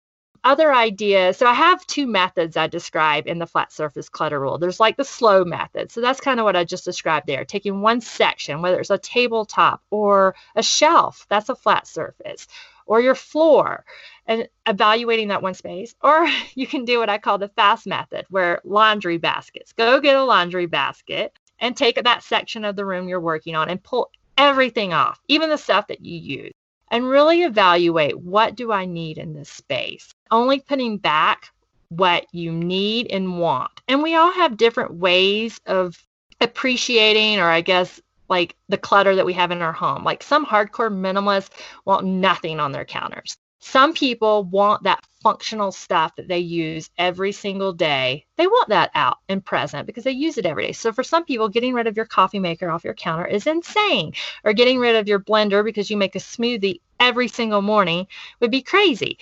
other 0.44 0.72
ideas. 0.72 1.36
So 1.36 1.46
I 1.46 1.54
have 1.54 1.86
two 1.86 2.06
methods 2.06 2.56
I 2.56 2.66
describe 2.66 3.26
in 3.26 3.38
the 3.38 3.46
flat 3.46 3.72
surface 3.72 4.08
clutter 4.08 4.40
rule. 4.40 4.58
There's 4.58 4.80
like 4.80 4.96
the 4.96 5.04
slow 5.04 5.44
method. 5.44 5.92
So 5.92 6.00
that's 6.00 6.20
kind 6.20 6.40
of 6.40 6.44
what 6.44 6.56
I 6.56 6.64
just 6.64 6.84
described 6.84 7.26
there. 7.26 7.44
Taking 7.44 7.82
one 7.82 8.00
section, 8.00 8.62
whether 8.62 8.80
it's 8.80 8.90
a 8.90 8.98
tabletop 8.98 9.82
or 9.90 10.34
a 10.56 10.62
shelf, 10.62 11.26
that's 11.28 11.48
a 11.48 11.54
flat 11.54 11.86
surface, 11.86 12.48
or 12.86 13.00
your 13.00 13.14
floor, 13.14 13.84
and 14.26 14.48
evaluating 14.66 15.28
that 15.28 15.42
one 15.42 15.54
space. 15.54 15.94
Or 16.02 16.26
you 16.54 16.66
can 16.66 16.84
do 16.84 16.98
what 16.98 17.10
I 17.10 17.18
call 17.18 17.38
the 17.38 17.48
fast 17.48 17.86
method, 17.86 18.26
where 18.30 18.60
laundry 18.64 19.18
baskets. 19.18 19.72
Go 19.72 20.00
get 20.00 20.16
a 20.16 20.24
laundry 20.24 20.66
basket 20.66 21.32
and 21.58 21.76
take 21.76 22.02
that 22.02 22.22
section 22.22 22.64
of 22.64 22.76
the 22.76 22.86
room 22.86 23.08
you're 23.08 23.20
working 23.20 23.54
on 23.54 23.68
and 23.68 23.82
pull 23.82 24.10
everything 24.38 24.94
off, 24.94 25.20
even 25.28 25.50
the 25.50 25.58
stuff 25.58 25.88
that 25.88 26.00
you 26.00 26.16
use 26.16 26.52
and 26.90 27.08
really 27.08 27.42
evaluate 27.42 28.18
what 28.18 28.54
do 28.56 28.72
I 28.72 28.84
need 28.84 29.18
in 29.18 29.32
this 29.32 29.48
space. 29.48 30.12
Only 30.30 30.60
putting 30.60 30.98
back 30.98 31.50
what 31.88 32.26
you 32.32 32.52
need 32.52 33.08
and 33.10 33.38
want. 33.38 33.70
And 33.88 34.02
we 34.02 34.14
all 34.14 34.32
have 34.32 34.56
different 34.56 34.94
ways 34.94 35.60
of 35.66 36.02
appreciating 36.40 37.40
or 37.40 37.46
I 37.46 37.60
guess 37.60 38.00
like 38.28 38.56
the 38.68 38.78
clutter 38.78 39.16
that 39.16 39.26
we 39.26 39.32
have 39.34 39.50
in 39.50 39.60
our 39.60 39.72
home. 39.72 40.04
Like 40.04 40.22
some 40.22 40.46
hardcore 40.46 40.92
minimalists 40.92 41.50
want 41.84 42.06
nothing 42.06 42.60
on 42.60 42.72
their 42.72 42.84
counters. 42.84 43.36
Some 43.60 43.92
people 43.92 44.44
want 44.44 44.84
that 44.84 45.04
functional 45.22 45.70
stuff 45.70 46.16
that 46.16 46.28
they 46.28 46.38
use 46.38 46.88
every 46.96 47.32
single 47.32 47.74
day. 47.74 48.24
They 48.36 48.46
want 48.46 48.70
that 48.70 48.90
out 48.94 49.18
and 49.28 49.44
present 49.44 49.86
because 49.86 50.04
they 50.04 50.12
use 50.12 50.38
it 50.38 50.46
every 50.46 50.68
day. 50.68 50.72
So 50.72 50.92
for 50.92 51.02
some 51.02 51.26
people, 51.26 51.48
getting 51.50 51.74
rid 51.74 51.86
of 51.86 51.96
your 51.96 52.06
coffee 52.06 52.38
maker 52.38 52.70
off 52.70 52.84
your 52.84 52.94
counter 52.94 53.26
is 53.26 53.46
insane. 53.46 54.14
Or 54.44 54.54
getting 54.54 54.78
rid 54.78 54.96
of 54.96 55.08
your 55.08 55.20
blender 55.20 55.62
because 55.62 55.90
you 55.90 55.98
make 55.98 56.16
a 56.16 56.20
smoothie 56.20 56.80
every 56.98 57.28
single 57.28 57.60
morning 57.60 58.06
would 58.40 58.50
be 58.50 58.62
crazy. 58.62 59.18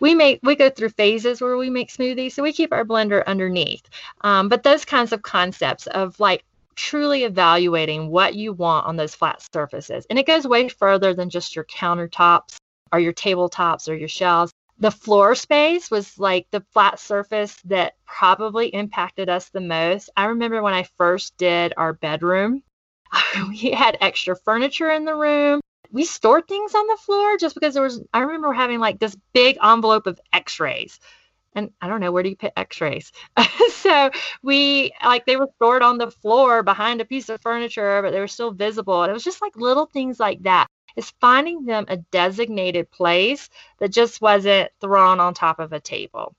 We 0.00 0.14
make 0.14 0.40
we 0.42 0.56
go 0.56 0.70
through 0.70 0.88
phases 0.90 1.40
where 1.40 1.56
we 1.56 1.70
make 1.70 1.92
smoothies, 1.92 2.32
so 2.32 2.42
we 2.42 2.52
keep 2.52 2.72
our 2.72 2.84
blender 2.84 3.24
underneath. 3.26 3.88
Um, 4.22 4.48
but 4.48 4.62
those 4.62 4.84
kinds 4.84 5.12
of 5.12 5.22
concepts 5.22 5.86
of 5.86 6.18
like 6.18 6.44
truly 6.74 7.24
evaluating 7.24 8.08
what 8.08 8.34
you 8.34 8.52
want 8.54 8.86
on 8.86 8.96
those 8.96 9.14
flat 9.14 9.46
surfaces, 9.52 10.06
and 10.08 10.18
it 10.18 10.26
goes 10.26 10.46
way 10.46 10.68
further 10.68 11.14
than 11.14 11.30
just 11.30 11.54
your 11.54 11.66
countertops 11.66 12.56
or 12.92 13.00
your 13.00 13.12
tabletops 13.12 13.88
or 13.88 13.94
your 13.94 14.08
shelves. 14.08 14.52
The 14.78 14.90
floor 14.90 15.34
space 15.34 15.90
was 15.90 16.18
like 16.18 16.46
the 16.50 16.64
flat 16.72 16.98
surface 16.98 17.56
that 17.64 17.94
probably 18.06 18.68
impacted 18.68 19.28
us 19.28 19.48
the 19.48 19.60
most. 19.60 20.10
I 20.16 20.26
remember 20.26 20.62
when 20.62 20.74
I 20.74 20.84
first 20.98 21.36
did 21.36 21.72
our 21.76 21.92
bedroom, 21.92 22.62
we 23.48 23.70
had 23.70 23.98
extra 24.00 24.36
furniture 24.36 24.90
in 24.90 25.04
the 25.04 25.14
room. 25.14 25.60
We 25.90 26.04
stored 26.04 26.48
things 26.48 26.74
on 26.74 26.86
the 26.86 26.96
floor 26.96 27.36
just 27.36 27.54
because 27.54 27.74
there 27.74 27.82
was, 27.82 28.00
I 28.14 28.20
remember 28.20 28.52
having 28.52 28.80
like 28.80 28.98
this 28.98 29.16
big 29.32 29.58
envelope 29.62 30.06
of 30.06 30.20
x 30.32 30.58
rays 30.58 30.98
and 31.54 31.70
I 31.80 31.88
don't 31.88 32.00
know 32.00 32.12
where 32.12 32.22
do 32.22 32.30
you 32.30 32.36
put 32.36 32.52
x-rays. 32.56 33.12
so 33.70 34.10
we 34.42 34.92
like 35.04 35.26
they 35.26 35.36
were 35.36 35.48
stored 35.56 35.82
on 35.82 35.98
the 35.98 36.10
floor 36.10 36.62
behind 36.62 37.00
a 37.00 37.04
piece 37.04 37.28
of 37.28 37.40
furniture, 37.40 38.00
but 38.02 38.10
they 38.10 38.20
were 38.20 38.28
still 38.28 38.52
visible. 38.52 39.02
And 39.02 39.10
it 39.10 39.14
was 39.14 39.24
just 39.24 39.42
like 39.42 39.56
little 39.56 39.86
things 39.86 40.18
like 40.18 40.42
that 40.42 40.66
is 40.96 41.12
finding 41.20 41.64
them 41.64 41.84
a 41.88 41.96
designated 41.96 42.90
place 42.90 43.48
that 43.78 43.90
just 43.90 44.20
wasn't 44.20 44.70
thrown 44.80 45.20
on 45.20 45.34
top 45.34 45.58
of 45.58 45.72
a 45.72 45.80
table. 45.80 46.34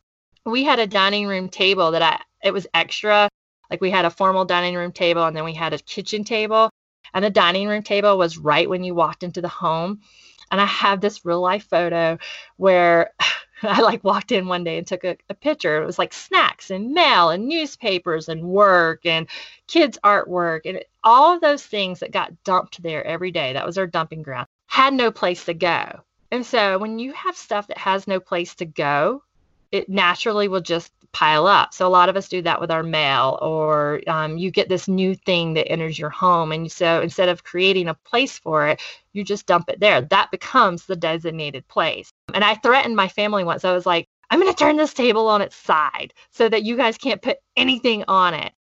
We 0.46 0.64
had 0.64 0.80
a 0.80 0.88
dining 0.88 1.28
room 1.28 1.50
table 1.50 1.92
that 1.92 2.02
I 2.02 2.20
it 2.44 2.52
was 2.52 2.68
extra. 2.74 3.30
Like 3.72 3.82
we 3.82 3.90
had 3.90 4.06
a 4.06 4.12
formal 4.12 4.46
dining 4.46 4.76
room 4.76 4.92
table 4.92 5.24
and 5.26 5.36
then 5.36 5.46
we 5.46 5.54
had 5.54 5.74
a 5.74 5.80
kitchen 5.80 6.24
table. 6.24 6.70
And 7.14 7.24
the 7.24 7.30
dining 7.30 7.68
room 7.68 7.84
table 7.84 8.18
was 8.18 8.38
right 8.38 8.70
when 8.70 8.84
you 8.84 8.94
walked 8.94 9.24
into 9.24 9.42
the 9.42 9.48
home. 9.48 10.02
And 10.52 10.60
I 10.60 10.66
have 10.66 11.02
this 11.02 11.26
real 11.26 11.42
life 11.42 11.68
photo 11.70 12.18
where 12.58 13.12
I 13.64 13.82
like 13.82 14.04
walked 14.04 14.32
in 14.32 14.48
one 14.48 14.64
day 14.64 14.78
and 14.78 14.86
took 14.86 15.04
a, 15.04 15.18
a, 15.30 15.34
picture. 15.34 15.82
It 15.82 15.86
was 15.86 15.98
like 15.98 16.14
snacks 16.14 16.70
and 16.70 16.92
mail 16.92 17.30
and 17.30 17.48
newspapers 17.48 18.28
and 18.28 18.44
work 18.44 19.06
and 19.06 19.28
kids' 19.68 19.98
artwork 20.04 20.62
and 20.66 20.84
all 21.04 21.34
of 21.34 21.42
those 21.42 21.64
things 21.64 22.00
that 22.00 22.12
got 22.12 22.44
dumped 22.44 22.82
there 22.82 23.06
every 23.06 23.32
day. 23.32 23.54
That 23.54 23.66
was 23.66 23.78
our 23.78 23.88
dumping 23.88 24.24
ground. 24.24 24.48
Had 24.68 24.94
no 24.94 25.12
place 25.12 25.46
to 25.46 25.54
go. 25.54 26.02
And 26.32 26.46
so 26.46 26.78
when 26.80 27.00
you 27.00 27.14
have 27.14 27.36
stuff 27.36 27.68
that 27.68 27.78
has 27.78 28.08
no 28.08 28.20
place 28.20 28.56
to 28.56 28.66
go, 28.66 29.24
it 29.72 29.90
naturally 29.90 30.48
will 30.48 30.62
just 30.62 30.92
pile 31.12 31.46
up. 31.48 31.74
So 31.74 31.88
a 31.88 31.90
lot 31.90 32.10
of 32.10 32.18
us 32.18 32.28
do 32.28 32.42
that 32.42 32.60
with 32.60 32.72
our 32.72 32.84
mail, 32.84 33.38
or 33.42 34.02
um, 34.08 34.38
you 34.38 34.52
get 34.52 34.68
this 34.68 34.88
new 34.88 35.16
thing 35.16 35.54
that 35.54 35.72
enters 35.72 35.98
your 35.98 36.10
home. 36.10 36.52
And 36.52 36.72
so 36.72 37.02
instead 37.02 37.30
of 37.30 37.44
creating 37.44 37.88
a 37.88 37.94
place 37.94 38.40
for 38.40 38.68
it, 38.68 38.82
you 39.14 39.24
just 39.24 39.46
dump 39.46 39.70
it 39.70 39.80
there. 39.80 40.02
That 40.02 40.32
becomes 40.32 40.86
the 40.86 40.96
designated 40.96 41.68
place. 41.68 42.12
And 42.34 42.44
I 42.44 42.56
threatened 42.56 42.96
my 42.96 43.08
family 43.08 43.44
once. 43.44 43.64
I 43.64 43.74
was 43.74 43.86
like, 43.86 44.08
I'm 44.30 44.40
going 44.40 44.52
to 44.52 44.58
turn 44.58 44.78
this 44.78 44.94
table 44.94 45.28
on 45.28 45.42
its 45.42 45.56
side 45.56 46.14
so 46.32 46.50
that 46.50 46.64
you 46.64 46.76
guys 46.76 46.98
can't 46.98 47.22
put 47.22 47.38
anything 47.56 48.04
on 48.08 48.34
it. 48.34 48.52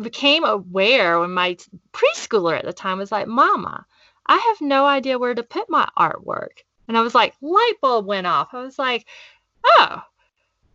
Became 0.00 0.44
aware 0.44 1.20
when 1.20 1.32
my 1.32 1.56
preschooler 1.92 2.58
at 2.58 2.64
the 2.64 2.72
time 2.72 2.98
was 2.98 3.12
like, 3.12 3.26
Mama, 3.26 3.84
I 4.26 4.36
have 4.36 4.60
no 4.60 4.86
idea 4.86 5.18
where 5.18 5.34
to 5.34 5.42
put 5.42 5.68
my 5.68 5.88
artwork. 5.98 6.62
And 6.88 6.96
I 6.96 7.02
was 7.02 7.14
like, 7.14 7.34
light 7.40 7.74
bulb 7.82 8.06
went 8.06 8.26
off. 8.26 8.48
I 8.52 8.62
was 8.62 8.78
like, 8.78 9.06
oh, 9.64 10.02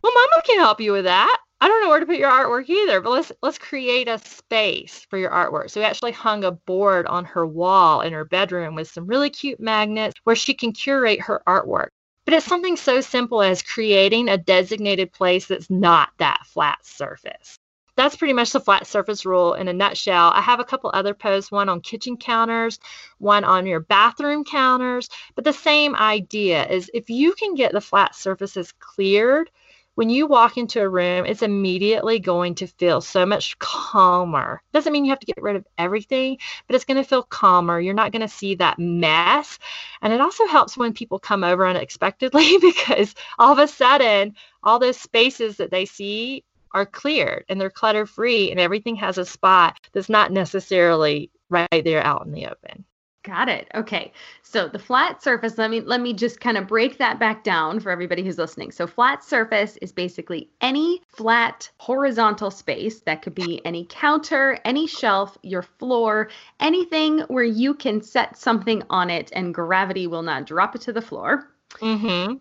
well, 0.02 0.12
Mama 0.14 0.42
can 0.44 0.58
help 0.58 0.80
you 0.80 0.92
with 0.92 1.04
that. 1.04 1.38
I 1.60 1.68
don't 1.68 1.82
know 1.82 1.88
where 1.88 2.00
to 2.00 2.06
put 2.06 2.18
your 2.18 2.30
artwork 2.30 2.68
either, 2.68 3.00
but 3.00 3.10
let's 3.10 3.32
let's 3.42 3.58
create 3.58 4.08
a 4.08 4.18
space 4.18 5.06
for 5.08 5.18
your 5.18 5.30
artwork. 5.30 5.70
So 5.70 5.80
we 5.80 5.86
actually 5.86 6.12
hung 6.12 6.44
a 6.44 6.52
board 6.52 7.06
on 7.06 7.24
her 7.24 7.46
wall 7.46 8.02
in 8.02 8.12
her 8.12 8.26
bedroom 8.26 8.74
with 8.74 8.88
some 8.88 9.06
really 9.06 9.30
cute 9.30 9.58
magnets 9.58 10.14
where 10.24 10.36
she 10.36 10.52
can 10.52 10.72
curate 10.72 11.20
her 11.22 11.42
artwork. 11.46 11.88
But 12.26 12.34
it's 12.34 12.46
something 12.46 12.76
so 12.76 13.00
simple 13.00 13.40
as 13.40 13.62
creating 13.62 14.28
a 14.28 14.36
designated 14.36 15.12
place 15.12 15.46
that's 15.46 15.70
not 15.70 16.10
that 16.18 16.44
flat 16.44 16.84
surface. 16.84 17.58
That's 17.96 18.16
pretty 18.16 18.34
much 18.34 18.52
the 18.52 18.60
flat 18.60 18.86
surface 18.86 19.24
rule 19.24 19.54
in 19.54 19.68
a 19.68 19.72
nutshell. 19.72 20.30
I 20.34 20.42
have 20.42 20.60
a 20.60 20.64
couple 20.64 20.90
other 20.92 21.14
posts, 21.14 21.50
one 21.50 21.68
on 21.68 21.80
kitchen 21.80 22.16
counters, 22.16 22.78
one 23.18 23.42
on 23.42 23.66
your 23.66 23.80
bathroom 23.80 24.44
counters, 24.44 25.08
but 25.34 25.44
the 25.44 25.52
same 25.52 25.96
idea 25.96 26.66
is 26.66 26.90
if 26.92 27.08
you 27.08 27.32
can 27.32 27.54
get 27.54 27.72
the 27.72 27.80
flat 27.80 28.14
surfaces 28.14 28.72
cleared, 28.78 29.50
when 29.96 30.10
you 30.10 30.26
walk 30.26 30.58
into 30.58 30.82
a 30.82 30.88
room, 30.88 31.24
it's 31.24 31.40
immediately 31.40 32.18
going 32.18 32.54
to 32.56 32.66
feel 32.66 33.00
so 33.00 33.24
much 33.24 33.58
calmer. 33.58 34.62
Doesn't 34.74 34.92
mean 34.92 35.06
you 35.06 35.10
have 35.10 35.20
to 35.20 35.26
get 35.26 35.42
rid 35.42 35.56
of 35.56 35.66
everything, 35.78 36.36
but 36.66 36.76
it's 36.76 36.84
going 36.84 36.98
to 36.98 37.08
feel 37.08 37.22
calmer. 37.22 37.80
You're 37.80 37.94
not 37.94 38.12
going 38.12 38.20
to 38.20 38.28
see 38.28 38.56
that 38.56 38.78
mess. 38.78 39.58
And 40.02 40.12
it 40.12 40.20
also 40.20 40.46
helps 40.46 40.76
when 40.76 40.92
people 40.92 41.18
come 41.18 41.42
over 41.42 41.66
unexpectedly 41.66 42.58
because 42.60 43.14
all 43.38 43.52
of 43.52 43.58
a 43.58 43.66
sudden, 43.66 44.34
all 44.62 44.78
those 44.78 44.98
spaces 44.98 45.56
that 45.56 45.70
they 45.70 45.86
see 45.86 46.44
are 46.72 46.86
cleared 46.86 47.44
and 47.48 47.60
they're 47.60 47.70
clutter 47.70 48.06
free 48.06 48.50
and 48.50 48.60
everything 48.60 48.96
has 48.96 49.18
a 49.18 49.24
spot 49.24 49.78
that's 49.92 50.08
not 50.08 50.32
necessarily 50.32 51.30
right 51.48 51.84
there 51.84 52.04
out 52.04 52.26
in 52.26 52.32
the 52.32 52.46
open. 52.46 52.84
Got 53.26 53.48
it. 53.48 53.66
Okay. 53.74 54.12
So 54.42 54.68
the 54.68 54.78
flat 54.78 55.20
surface, 55.20 55.58
let 55.58 55.68
me 55.68 55.80
let 55.80 56.00
me 56.00 56.12
just 56.12 56.40
kind 56.40 56.56
of 56.56 56.68
break 56.68 56.96
that 56.98 57.18
back 57.18 57.42
down 57.42 57.80
for 57.80 57.90
everybody 57.90 58.22
who's 58.22 58.38
listening. 58.38 58.70
So 58.70 58.86
flat 58.86 59.24
surface 59.24 59.76
is 59.82 59.90
basically 59.90 60.48
any 60.60 61.02
flat 61.08 61.68
horizontal 61.78 62.52
space 62.52 63.00
that 63.00 63.22
could 63.22 63.34
be 63.34 63.60
any 63.64 63.84
counter, 63.90 64.60
any 64.64 64.86
shelf, 64.86 65.36
your 65.42 65.62
floor, 65.62 66.30
anything 66.60 67.18
where 67.22 67.42
you 67.42 67.74
can 67.74 68.00
set 68.00 68.38
something 68.38 68.84
on 68.90 69.10
it 69.10 69.32
and 69.34 69.52
gravity 69.52 70.06
will 70.06 70.22
not 70.22 70.46
drop 70.46 70.76
it 70.76 70.82
to 70.82 70.92
the 70.92 71.02
floor. 71.02 71.50
Mhm. 71.80 72.40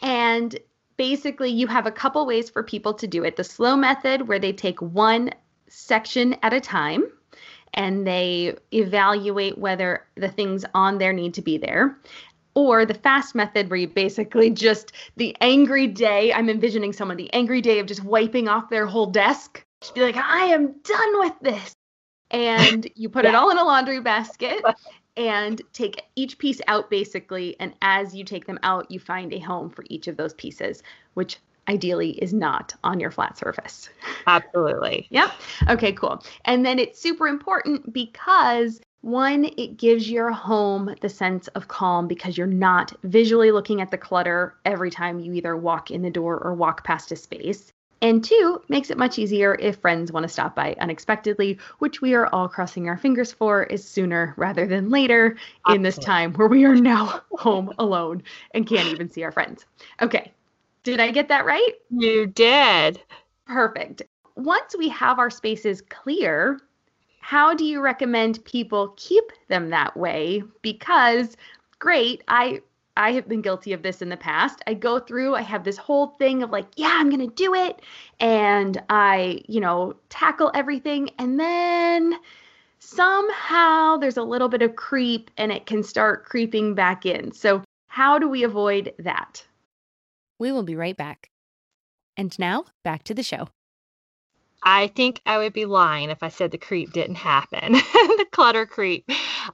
And 0.00 0.56
basically 1.00 1.48
you 1.48 1.66
have 1.66 1.86
a 1.86 1.90
couple 1.90 2.26
ways 2.26 2.50
for 2.50 2.62
people 2.62 2.92
to 2.92 3.06
do 3.06 3.24
it. 3.24 3.36
The 3.36 3.42
slow 3.42 3.74
method 3.74 4.28
where 4.28 4.38
they 4.38 4.52
take 4.52 4.82
one 4.82 5.30
section 5.66 6.36
at 6.42 6.52
a 6.52 6.60
time 6.60 7.10
and 7.72 8.06
they 8.06 8.54
evaluate 8.74 9.56
whether 9.56 10.06
the 10.16 10.28
things 10.28 10.66
on 10.74 10.98
there 10.98 11.14
need 11.14 11.32
to 11.32 11.40
be 11.40 11.56
there 11.56 11.96
or 12.52 12.84
the 12.84 12.92
fast 12.92 13.34
method 13.34 13.70
where 13.70 13.78
you 13.78 13.88
basically 13.88 14.50
just 14.66 14.92
the 15.16 15.34
angry 15.40 15.86
day 15.86 16.32
i'm 16.32 16.50
envisioning 16.50 16.92
someone 16.92 17.16
the 17.16 17.32
angry 17.32 17.60
day 17.60 17.78
of 17.78 17.86
just 17.86 18.02
wiping 18.02 18.48
off 18.48 18.68
their 18.68 18.86
whole 18.86 19.06
desk 19.06 19.64
just 19.80 19.94
be 19.94 20.00
like 20.00 20.16
i 20.16 20.46
am 20.46 20.74
done 20.82 21.18
with 21.20 21.34
this 21.40 21.76
and 22.32 22.90
you 22.96 23.08
put 23.08 23.22
yeah. 23.24 23.30
it 23.30 23.36
all 23.36 23.50
in 23.50 23.58
a 23.58 23.64
laundry 23.64 24.00
basket 24.00 24.60
and 25.16 25.62
take 25.72 26.02
each 26.16 26.38
piece 26.38 26.60
out 26.66 26.90
basically 26.90 27.56
and 27.60 27.74
as 27.82 28.14
you 28.14 28.24
take 28.24 28.46
them 28.46 28.58
out 28.62 28.90
you 28.90 28.98
find 28.98 29.32
a 29.32 29.38
home 29.38 29.68
for 29.70 29.84
each 29.88 30.08
of 30.08 30.16
those 30.16 30.34
pieces 30.34 30.82
which 31.14 31.38
ideally 31.68 32.10
is 32.22 32.32
not 32.32 32.74
on 32.82 32.98
your 32.98 33.10
flat 33.10 33.38
surface. 33.38 33.88
Absolutely. 34.26 35.06
yep. 35.10 35.30
Okay, 35.68 35.92
cool. 35.92 36.22
And 36.44 36.66
then 36.66 36.78
it's 36.78 37.00
super 37.00 37.28
important 37.28 37.92
because 37.92 38.80
one, 39.02 39.46
it 39.56 39.78
gives 39.78 40.10
your 40.10 40.30
home 40.30 40.94
the 41.00 41.08
sense 41.08 41.48
of 41.48 41.68
calm 41.68 42.06
because 42.06 42.36
you're 42.36 42.46
not 42.46 42.92
visually 43.04 43.50
looking 43.50 43.80
at 43.80 43.90
the 43.90 43.96
clutter 43.96 44.56
every 44.64 44.90
time 44.90 45.20
you 45.20 45.32
either 45.32 45.56
walk 45.56 45.90
in 45.90 46.02
the 46.02 46.10
door 46.10 46.38
or 46.38 46.54
walk 46.54 46.84
past 46.84 47.12
a 47.12 47.16
space. 47.16 47.72
And 48.02 48.24
two, 48.24 48.62
makes 48.68 48.90
it 48.90 48.96
much 48.96 49.18
easier 49.18 49.54
if 49.60 49.76
friends 49.76 50.10
want 50.10 50.24
to 50.24 50.28
stop 50.28 50.56
by 50.56 50.74
unexpectedly, 50.80 51.58
which 51.80 52.00
we 52.00 52.14
are 52.14 52.26
all 52.28 52.48
crossing 52.48 52.88
our 52.88 52.96
fingers 52.96 53.30
for 53.30 53.64
is 53.64 53.86
sooner 53.86 54.32
rather 54.38 54.66
than 54.66 54.88
later 54.88 55.36
Absolutely. 55.66 55.74
in 55.74 55.82
this 55.82 55.98
time 55.98 56.32
where 56.34 56.48
we 56.48 56.64
are 56.64 56.74
now 56.74 57.20
home 57.32 57.72
alone 57.78 58.22
and 58.54 58.66
can't 58.66 58.88
even 58.88 59.10
see 59.10 59.22
our 59.22 59.32
friends. 59.32 59.66
Okay, 60.00 60.32
did 60.82 60.98
I 60.98 61.10
get 61.10 61.28
that 61.28 61.44
right? 61.44 61.72
You 61.90 62.26
did. 62.26 63.02
Perfect. 63.46 64.02
Once 64.36 64.74
we 64.78 64.88
have 64.88 65.18
our 65.18 65.30
spaces 65.30 65.82
clear, 65.82 66.58
how 67.20 67.52
do 67.52 67.64
you 67.64 67.82
recommend 67.82 68.42
people 68.46 68.94
keep 68.96 69.24
them 69.48 69.68
that 69.70 69.94
way? 69.94 70.42
Because 70.62 71.36
great, 71.78 72.22
I 72.28 72.62
I 72.96 73.12
have 73.12 73.28
been 73.28 73.42
guilty 73.42 73.72
of 73.72 73.82
this 73.82 74.02
in 74.02 74.08
the 74.08 74.16
past. 74.16 74.60
I 74.66 74.74
go 74.74 74.98
through, 74.98 75.34
I 75.34 75.42
have 75.42 75.64
this 75.64 75.76
whole 75.76 76.08
thing 76.18 76.42
of 76.42 76.50
like, 76.50 76.66
yeah, 76.76 76.92
I'm 76.94 77.08
going 77.08 77.26
to 77.26 77.34
do 77.34 77.54
it. 77.54 77.80
And 78.18 78.80
I, 78.90 79.40
you 79.48 79.60
know, 79.60 79.94
tackle 80.08 80.50
everything. 80.54 81.10
And 81.18 81.38
then 81.38 82.14
somehow 82.80 83.96
there's 83.96 84.16
a 84.16 84.22
little 84.22 84.48
bit 84.48 84.62
of 84.62 84.76
creep 84.76 85.30
and 85.36 85.52
it 85.52 85.66
can 85.66 85.82
start 85.82 86.24
creeping 86.24 86.74
back 86.74 87.06
in. 87.06 87.32
So, 87.32 87.62
how 87.88 88.18
do 88.18 88.28
we 88.28 88.44
avoid 88.44 88.94
that? 88.98 89.44
We 90.38 90.52
will 90.52 90.62
be 90.62 90.76
right 90.76 90.96
back. 90.96 91.28
And 92.16 92.36
now, 92.38 92.66
back 92.84 93.02
to 93.04 93.14
the 93.14 93.22
show. 93.22 93.48
I 94.62 94.88
think 94.88 95.20
I 95.24 95.38
would 95.38 95.52
be 95.52 95.64
lying 95.64 96.10
if 96.10 96.22
I 96.22 96.28
said 96.28 96.50
the 96.50 96.58
creep 96.58 96.92
didn't 96.92 97.16
happen, 97.16 97.72
the 97.72 98.26
clutter 98.30 98.66
creep. 98.66 99.10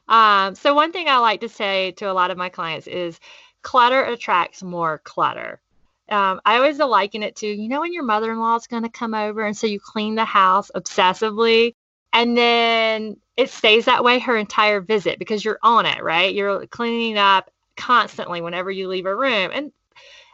Um, 0.08 0.54
so, 0.54 0.74
one 0.74 0.92
thing 0.92 1.08
I 1.08 1.18
like 1.18 1.40
to 1.42 1.48
say 1.48 1.92
to 1.92 2.10
a 2.10 2.14
lot 2.14 2.30
of 2.30 2.38
my 2.38 2.48
clients 2.48 2.86
is 2.86 3.20
clutter 3.62 4.02
attracts 4.04 4.62
more 4.62 4.98
clutter. 5.04 5.60
Um, 6.08 6.40
I 6.44 6.56
always 6.56 6.78
liken 6.78 7.22
it 7.22 7.36
to, 7.36 7.46
you 7.46 7.68
know, 7.68 7.80
when 7.80 7.92
your 7.92 8.04
mother 8.04 8.30
in 8.30 8.38
law 8.38 8.54
is 8.56 8.68
going 8.68 8.84
to 8.84 8.88
come 8.88 9.14
over 9.14 9.44
and 9.44 9.56
so 9.56 9.66
you 9.66 9.80
clean 9.80 10.14
the 10.14 10.24
house 10.24 10.70
obsessively 10.74 11.74
and 12.12 12.36
then 12.36 13.16
it 13.36 13.50
stays 13.50 13.86
that 13.86 14.04
way 14.04 14.18
her 14.20 14.36
entire 14.36 14.80
visit 14.80 15.18
because 15.18 15.44
you're 15.44 15.58
on 15.62 15.84
it, 15.84 16.02
right? 16.02 16.34
You're 16.34 16.66
cleaning 16.68 17.18
up 17.18 17.50
constantly 17.76 18.40
whenever 18.40 18.70
you 18.70 18.88
leave 18.88 19.06
a 19.06 19.14
room. 19.14 19.50
And 19.52 19.72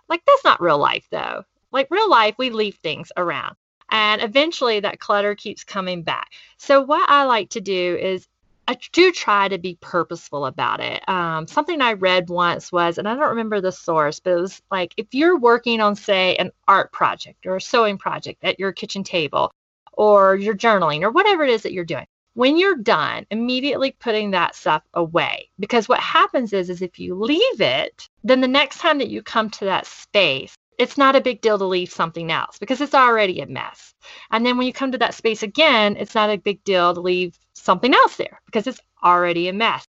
like, 0.09 0.23
that's 0.27 0.45
not 0.45 0.61
real 0.61 0.79
life 0.79 1.07
though. 1.11 1.45
Like, 1.73 1.89
real 1.91 2.11
life, 2.11 2.35
we 2.39 2.51
leave 2.51 2.77
things 2.77 3.11
around. 3.17 3.57
And 3.93 4.23
eventually 4.23 4.81
that 4.81 4.99
clutter 4.99 5.35
keeps 5.35 5.65
coming 5.65 6.03
back. 6.03 6.33
So, 6.57 6.81
what 6.81 7.09
I 7.09 7.25
like 7.25 7.51
to 7.51 7.61
do 7.61 7.97
is 8.01 8.27
I 8.67 8.79
do 8.93 9.13
try 9.13 9.49
to 9.49 9.59
be 9.59 9.77
purposeful 9.81 10.47
about 10.47 10.81
it. 10.81 11.07
Um, 11.09 11.47
something 11.47 11.81
I 11.81 11.93
read 11.93 12.31
once 12.31 12.73
was, 12.73 12.97
and 12.97 13.07
I 13.09 13.15
don't 13.15 13.31
remember 13.31 13.61
the 13.61 13.73
source, 13.73 14.19
but 14.19 14.31
it 14.31 14.41
was 14.41 14.63
like 14.71 14.95
if 14.97 15.09
you're 15.13 15.39
working 15.39 15.81
on, 15.81 15.95
say, 15.95 16.37
an 16.37 16.53
art 16.67 16.91
project 16.91 17.45
or 17.47 17.57
a 17.57 17.61
sewing 17.61 17.99
project 17.99 18.43
at 18.43 18.59
your 18.59 18.73
kitchen 18.73 19.05
table, 19.05 19.53
or 19.93 20.37
you're 20.37 20.57
journaling, 20.57 21.03
or 21.03 21.11
whatever 21.11 21.45
it 21.45 21.51
is 21.51 21.63
that 21.65 21.73
you're 21.73 21.85
doing, 21.85 22.07
when 22.35 22.57
you're 22.57 22.77
done, 22.77 23.27
immediately 23.31 23.95
putting 23.99 24.31
that 24.31 24.55
stuff 24.55 24.83
away. 24.95 25.51
Because 25.61 25.89
what 25.89 26.01
happens 26.01 26.55
is, 26.55 26.71
is 26.71 26.81
if 26.81 26.99
you 26.99 27.15
leave 27.15 27.61
it, 27.61 28.09
then 28.25 28.41
the 28.41 28.49
next 28.49 28.79
time 28.79 28.99
that 28.99 29.11
you 29.11 29.23
come 29.23 29.51
to 29.51 29.67
that 29.67 29.87
space, 29.87 30.55
it's 30.79 30.99
not 30.99 31.17
a 31.17 31.21
big 31.21 31.41
deal 31.41 31.59
to 31.59 31.65
leave 31.65 31.91
something 31.91 32.31
else 32.31 32.59
because 32.59 32.81
it's 32.81 32.95
already 32.95 33.41
a 33.41 33.47
mess. 33.47 33.95
And 34.31 34.45
then 34.45 34.57
when 34.57 34.67
you 34.67 34.73
come 34.73 34.93
to 34.93 34.99
that 34.99 35.15
space 35.15 35.43
again, 35.43 35.97
it's 35.97 36.15
not 36.15 36.31
a 36.31 36.39
big 36.39 36.65
deal 36.65 36.95
to 36.95 37.01
leave 37.01 37.39
something 37.55 37.95
else 37.95 38.17
there 38.17 38.41
because 38.47 38.67
it's 38.67 38.81
already 39.03 39.49
a 39.49 39.53
mess. 39.53 39.85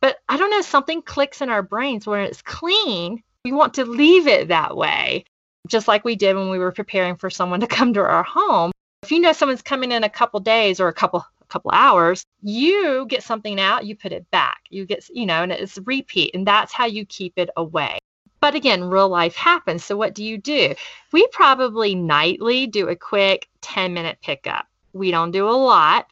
But 0.00 0.18
I 0.28 0.36
don't 0.36 0.50
know, 0.50 0.60
something 0.60 1.02
clicks 1.02 1.40
in 1.40 1.48
our 1.48 1.62
brains 1.62 2.06
when 2.06 2.20
it's 2.20 2.42
clean. 2.42 3.22
We 3.44 3.52
want 3.52 3.74
to 3.74 3.84
leave 3.84 4.26
it 4.26 4.48
that 4.48 4.76
way, 4.76 5.24
just 5.68 5.88
like 5.88 6.04
we 6.04 6.16
did 6.16 6.36
when 6.36 6.50
we 6.50 6.58
were 6.58 6.72
preparing 6.72 7.16
for 7.16 7.30
someone 7.30 7.60
to 7.60 7.66
come 7.78 7.94
to 7.94 8.00
our 8.00 8.22
home. 8.22 8.72
If 9.02 9.12
you 9.12 9.20
know 9.20 9.32
someone's 9.32 9.62
coming 9.62 9.92
in 9.92 10.04
a 10.04 10.08
couple 10.08 10.40
days 10.40 10.80
or 10.80 10.88
a 10.88 10.92
couple 10.92 11.24
a 11.46 11.46
couple 11.48 11.70
hours, 11.72 12.24
you 12.42 13.06
get 13.08 13.22
something 13.22 13.60
out, 13.60 13.86
you 13.86 13.96
put 13.96 14.12
it 14.12 14.28
back. 14.30 14.62
You 14.68 14.84
get, 14.84 15.08
you 15.08 15.26
know, 15.26 15.42
and 15.42 15.52
it's 15.52 15.78
repeat, 15.84 16.34
and 16.34 16.46
that's 16.46 16.72
how 16.72 16.86
you 16.86 17.06
keep 17.06 17.34
it 17.36 17.50
away. 17.56 17.98
But 18.40 18.54
again, 18.54 18.84
real 18.84 19.08
life 19.08 19.34
happens. 19.34 19.84
So 19.84 19.96
what 19.96 20.14
do 20.14 20.24
you 20.24 20.38
do? 20.38 20.74
We 21.12 21.26
probably 21.28 21.94
nightly 21.94 22.66
do 22.66 22.88
a 22.88 22.96
quick 22.96 23.48
10 23.60 23.94
minute 23.94 24.18
pickup. 24.22 24.66
We 24.92 25.10
don't 25.10 25.30
do 25.30 25.48
a 25.48 25.50
lot, 25.50 26.06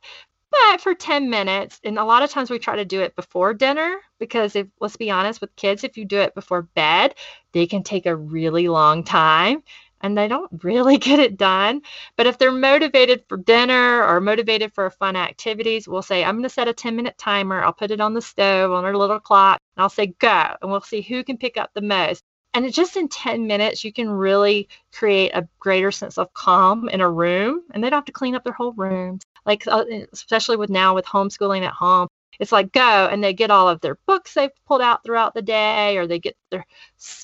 but 0.51 0.81
for 0.81 0.95
10 0.95 1.31
minutes, 1.31 1.81
and 1.85 1.99
a 1.99 2.05
lot 2.05 2.23
of 2.23 2.31
times 2.31 2.51
we 2.51 2.59
try 2.59 2.77
to 2.77 2.85
do 2.85 3.01
it 3.01 3.17
before 3.17 3.55
dinner 3.55 3.99
because 4.19 4.57
if 4.57 4.67
let's 4.81 4.97
be 4.97 5.11
honest 5.11 5.41
with 5.41 5.55
kids, 5.57 5.85
if 5.85 5.97
you 5.97 6.05
do 6.05 6.19
it 6.19 6.35
before 6.35 6.63
bed, 6.63 7.15
they 7.53 7.67
can 7.67 7.83
take 7.83 8.07
a 8.07 8.17
really 8.17 8.69
long 8.69 9.05
time 9.05 9.63
and 10.05 10.19
they 10.19 10.29
don't 10.29 10.63
really 10.63 10.99
get 11.09 11.19
it 11.19 11.39
done. 11.39 11.81
But 12.17 12.27
if 12.27 12.39
they're 12.39 12.53
motivated 12.53 13.25
for 13.27 13.39
dinner 13.39 14.05
or 14.05 14.21
motivated 14.21 14.75
for 14.75 14.89
fun 14.91 15.17
activities, 15.17 15.89
we'll 15.89 16.03
say, 16.03 16.23
I'm 16.23 16.35
going 16.35 16.43
to 16.43 16.51
set 16.51 16.69
a 16.69 16.75
10 16.75 16.95
minute 16.95 17.17
timer. 17.17 17.65
I'll 17.65 17.73
put 17.73 17.91
it 17.91 18.01
on 18.01 18.13
the 18.13 18.23
stove 18.23 18.71
on 18.71 18.85
our 18.85 18.97
little 18.97 19.19
clock 19.19 19.61
and 19.77 19.83
I'll 19.83 19.89
say, 19.89 20.09
go. 20.19 20.55
And 20.61 20.71
we'll 20.71 20.83
see 20.83 21.01
who 21.01 21.25
can 21.25 21.39
pick 21.39 21.57
up 21.57 21.71
the 21.75 21.81
most. 21.81 22.23
And 22.53 22.71
just 22.73 22.97
in 22.97 23.09
10 23.09 23.47
minutes, 23.47 23.83
you 23.83 23.93
can 23.93 24.09
really 24.09 24.69
create 24.93 25.33
a 25.35 25.49
greater 25.59 25.91
sense 25.91 26.19
of 26.19 26.33
calm 26.35 26.89
in 26.91 27.01
a 27.01 27.11
room. 27.11 27.63
And 27.73 27.83
they 27.83 27.89
don't 27.89 27.97
have 27.97 28.05
to 28.05 28.13
clean 28.13 28.35
up 28.35 28.45
their 28.45 28.53
whole 28.53 28.75
rooms. 28.75 29.23
Like, 29.47 29.67
uh, 29.67 29.85
especially 30.13 30.57
with 30.57 30.71
now 30.71 30.95
with 30.95 31.07
homeschooling 31.07 31.63
at 31.63 31.73
home, 31.73 32.09
it's 32.39 32.53
like 32.53 32.73
go 32.73 33.09
and 33.11 33.23
they 33.23 33.33
get 33.33 33.51
all 33.51 33.69
of 33.69 33.81
their 33.81 33.97
books 34.07 34.35
they've 34.35 34.51
pulled 34.67 34.81
out 34.81 35.03
throughout 35.05 35.35
the 35.35 35.43
day 35.43 35.97
or 35.97 36.07
they 36.07 36.19
get 36.19 36.37
their 36.51 36.65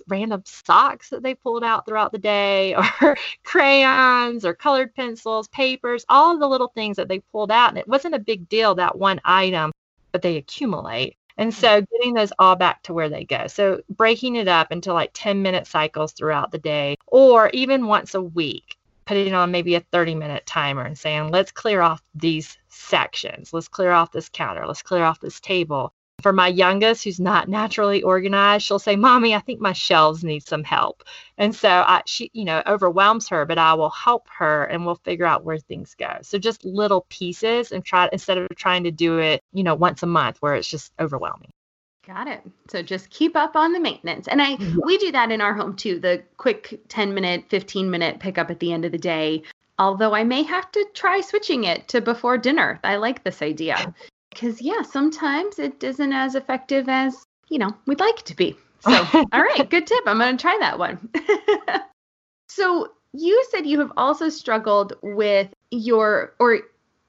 random 0.09 0.43
socks 0.45 1.11
that 1.11 1.23
they 1.23 1.35
pulled 1.35 1.65
out 1.65 1.87
throughout 1.87 2.13
the 2.13 2.19
day 2.19 2.75
or 3.03 3.17
crayons 3.45 4.45
or 4.45 4.55
colored 4.55 4.95
pencils 4.95 5.49
papers 5.49 6.05
all 6.09 6.35
of 6.35 6.41
the 6.41 6.49
little 6.49 6.73
things 6.75 6.97
that 6.97 7.09
they 7.09 7.21
pulled 7.33 7.51
out 7.51 7.71
and 7.71 7.79
it 7.79 7.89
wasn't 7.89 8.15
a 8.15 8.19
big 8.19 8.49
deal 8.49 8.75
that 8.75 8.99
one 8.99 9.21
item 9.25 9.73
but 10.13 10.23
they 10.23 10.37
accumulate 10.37 11.17
and 11.41 11.55
so 11.55 11.81
getting 11.81 12.13
those 12.13 12.33
all 12.39 12.55
back 12.55 12.83
to 12.83 12.93
where 12.93 13.09
they 13.09 13.25
go. 13.25 13.47
So 13.47 13.81
breaking 13.89 14.37
it 14.37 14.47
up 14.47 14.71
into 14.71 14.93
like 14.93 15.11
10 15.15 15.41
minute 15.41 15.67
cycles 15.67 16.13
throughout 16.13 16.53
the 16.53 16.59
day 16.59 16.97
or 17.07 17.49
even 17.55 17.87
once 17.87 18.15
a 18.15 18.21
week 18.21 18.77
putting 19.11 19.35
on 19.35 19.51
maybe 19.51 19.75
a 19.75 19.81
30 19.81 20.15
minute 20.15 20.47
timer 20.47 20.83
and 20.83 20.97
saying, 20.97 21.31
let's 21.31 21.51
clear 21.51 21.81
off 21.81 22.01
these 22.15 22.57
sections. 22.69 23.53
Let's 23.53 23.67
clear 23.67 23.91
off 23.91 24.13
this 24.13 24.29
counter. 24.29 24.65
Let's 24.65 24.83
clear 24.83 25.03
off 25.03 25.19
this 25.19 25.41
table. 25.41 25.93
For 26.23 26.33
my 26.33 26.47
youngest, 26.47 27.03
who's 27.03 27.19
not 27.19 27.49
naturally 27.49 28.05
organized, 28.05 28.65
she'll 28.65 28.79
say, 28.79 28.95
Mommy, 28.95 29.35
I 29.35 29.41
think 29.41 29.61
my 29.61 29.73
shelves 29.73 30.23
need 30.23 30.47
some 30.47 30.63
help. 30.63 31.03
And 31.39 31.53
so 31.53 31.69
I, 31.69 32.03
she, 32.07 32.31
you 32.35 32.45
know, 32.45 32.63
overwhelms 32.69 33.29
her, 33.31 33.45
but 33.47 33.59
I 33.59 33.75
will 33.75 33.91
help 33.91 34.29
her 34.39 34.63
and 34.63 34.87
we'll 34.87 35.01
figure 35.03 35.27
out 35.27 35.45
where 35.45 35.59
things 35.59 35.97
go. 35.99 36.19
So 36.23 36.39
just 36.39 36.65
little 36.65 37.05
pieces 37.09 37.73
and 37.73 37.85
try 37.85 38.09
instead 38.13 38.39
of 38.39 38.47
trying 38.55 38.85
to 38.85 38.93
do 38.93 39.19
it, 39.19 39.43
you 39.53 39.65
know, 39.65 39.75
once 39.75 40.05
a 40.05 40.07
month 40.07 40.37
where 40.39 40.55
it's 40.55 40.71
just 40.71 40.93
overwhelming. 41.01 41.51
Got 42.13 42.27
it. 42.27 42.43
So 42.69 42.83
just 42.83 43.09
keep 43.11 43.37
up 43.37 43.55
on 43.55 43.73
the 43.73 43.79
maintenance. 43.79 44.27
And 44.27 44.43
I 44.43 44.57
we 44.85 44.99
do 44.99 45.13
that 45.13 45.31
in 45.31 45.41
our 45.41 45.55
home 45.55 45.77
too. 45.77 46.01
The 46.01 46.25
quick 46.39 46.81
10 46.89 47.15
minute, 47.15 47.45
15 47.49 47.89
minute 47.89 48.19
pickup 48.19 48.51
at 48.51 48.59
the 48.59 48.73
end 48.73 48.85
of 48.85 48.91
the 48.91 48.99
day. 48.99 49.45
Although 49.79 50.13
I 50.13 50.25
may 50.25 50.43
have 50.43 50.73
to 50.73 50.85
try 50.93 51.21
switching 51.21 51.65
it 51.65 51.87
to 51.87 52.01
before 52.01 52.37
dinner. 52.37 52.81
I 52.83 52.97
like 52.97 53.23
this 53.23 53.43
idea. 53.43 53.95
Cuz 54.35 54.61
yeah, 54.61 54.83
sometimes 54.83 55.61
it 55.61 55.85
isn't 55.85 56.13
as 56.13 56.35
effective 56.35 56.89
as, 56.89 57.25
you 57.49 57.61
know, 57.61 57.71
we'd 57.87 58.01
like 58.01 58.19
it 58.19 58.27
to 58.27 58.35
be. 58.35 58.57
So, 58.81 58.91
all 59.33 59.43
right, 59.43 59.71
good 59.71 59.87
tip. 59.87 60.03
I'm 60.05 60.19
going 60.19 60.37
to 60.37 60.43
try 60.43 60.57
that 60.59 60.81
one. 60.81 61.11
so, 62.49 62.89
you 63.13 63.45
said 63.53 63.67
you 63.67 63.79
have 63.79 63.93
also 63.97 64.31
struggled 64.31 64.95
with 65.03 65.49
your 65.71 66.35
or 66.41 66.61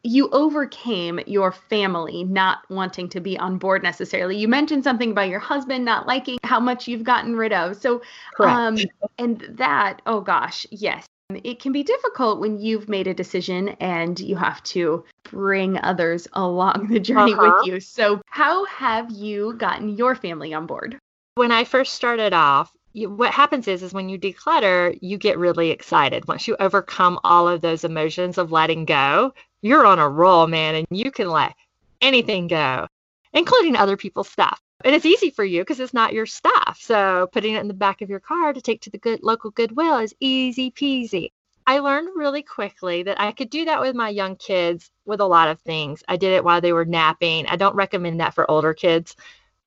you 0.03 0.29
overcame 0.29 1.19
your 1.27 1.51
family 1.51 2.23
not 2.23 2.59
wanting 2.69 3.09
to 3.09 3.19
be 3.19 3.37
on 3.37 3.57
board 3.57 3.83
necessarily. 3.83 4.37
You 4.37 4.47
mentioned 4.47 4.83
something 4.83 5.11
about 5.11 5.29
your 5.29 5.39
husband 5.39 5.85
not 5.85 6.07
liking 6.07 6.37
how 6.43 6.59
much 6.59 6.87
you've 6.87 7.03
gotten 7.03 7.35
rid 7.35 7.53
of. 7.53 7.77
So, 7.77 8.01
Correct. 8.35 8.57
um, 8.57 8.77
and 9.17 9.41
that, 9.57 10.01
oh 10.05 10.21
gosh, 10.21 10.65
yes. 10.71 11.05
It 11.43 11.61
can 11.61 11.71
be 11.71 11.83
difficult 11.83 12.41
when 12.41 12.59
you've 12.59 12.89
made 12.89 13.07
a 13.07 13.13
decision 13.13 13.69
and 13.79 14.19
you 14.19 14.35
have 14.35 14.61
to 14.63 15.05
bring 15.23 15.77
others 15.77 16.27
along 16.33 16.87
the 16.89 16.99
journey 16.99 17.33
uh-huh. 17.33 17.59
with 17.59 17.67
you. 17.67 17.79
So, 17.79 18.21
how 18.25 18.65
have 18.65 19.11
you 19.11 19.53
gotten 19.53 19.95
your 19.95 20.15
family 20.15 20.53
on 20.53 20.65
board? 20.65 20.97
When 21.35 21.51
I 21.51 21.63
first 21.63 21.93
started 21.93 22.33
off, 22.33 22.73
you, 22.93 23.09
what 23.09 23.31
happens 23.31 23.69
is 23.69 23.83
is 23.83 23.93
when 23.93 24.09
you 24.09 24.19
declutter 24.19 24.97
you 25.01 25.17
get 25.17 25.37
really 25.37 25.71
excited 25.71 26.27
once 26.27 26.45
you 26.45 26.57
overcome 26.59 27.19
all 27.23 27.47
of 27.47 27.61
those 27.61 27.85
emotions 27.85 28.37
of 28.37 28.51
letting 28.51 28.83
go 28.83 29.33
you're 29.61 29.85
on 29.85 29.99
a 29.99 30.09
roll 30.09 30.47
man 30.47 30.75
and 30.75 30.87
you 30.89 31.11
can 31.11 31.29
let 31.29 31.53
anything 32.01 32.47
go 32.47 32.87
including 33.33 33.75
other 33.75 33.97
people's 33.97 34.29
stuff 34.29 34.61
And 34.83 34.95
it's 34.95 35.05
easy 35.05 35.29
for 35.29 35.43
you 35.43 35.61
because 35.61 35.79
it's 35.79 35.93
not 35.93 36.13
your 36.13 36.25
stuff. 36.25 36.79
So 36.81 37.29
putting 37.31 37.53
it 37.55 37.61
in 37.61 37.67
the 37.67 37.73
back 37.73 38.01
of 38.01 38.09
your 38.09 38.19
car 38.19 38.53
to 38.53 38.61
take 38.61 38.81
to 38.81 38.89
the 38.89 38.97
good 38.97 39.21
local 39.23 39.51
Goodwill 39.51 39.99
is 39.99 40.15
easy 40.19 40.71
peasy. 40.71 41.31
I 41.67 41.79
learned 41.79 42.09
really 42.15 42.41
quickly 42.41 43.03
that 43.03 43.21
I 43.21 43.31
could 43.31 43.49
do 43.49 43.65
that 43.65 43.79
with 43.79 43.95
my 43.95 44.09
young 44.09 44.35
kids 44.35 44.91
with 45.05 45.19
a 45.21 45.25
lot 45.25 45.49
of 45.49 45.59
things. 45.61 46.03
I 46.07 46.17
did 46.17 46.33
it 46.33 46.43
while 46.43 46.61
they 46.61 46.73
were 46.73 46.85
napping. 46.85 47.45
I 47.47 47.55
don't 47.55 47.75
recommend 47.75 48.19
that 48.19 48.33
for 48.33 48.49
older 48.49 48.73
kids. 48.73 49.15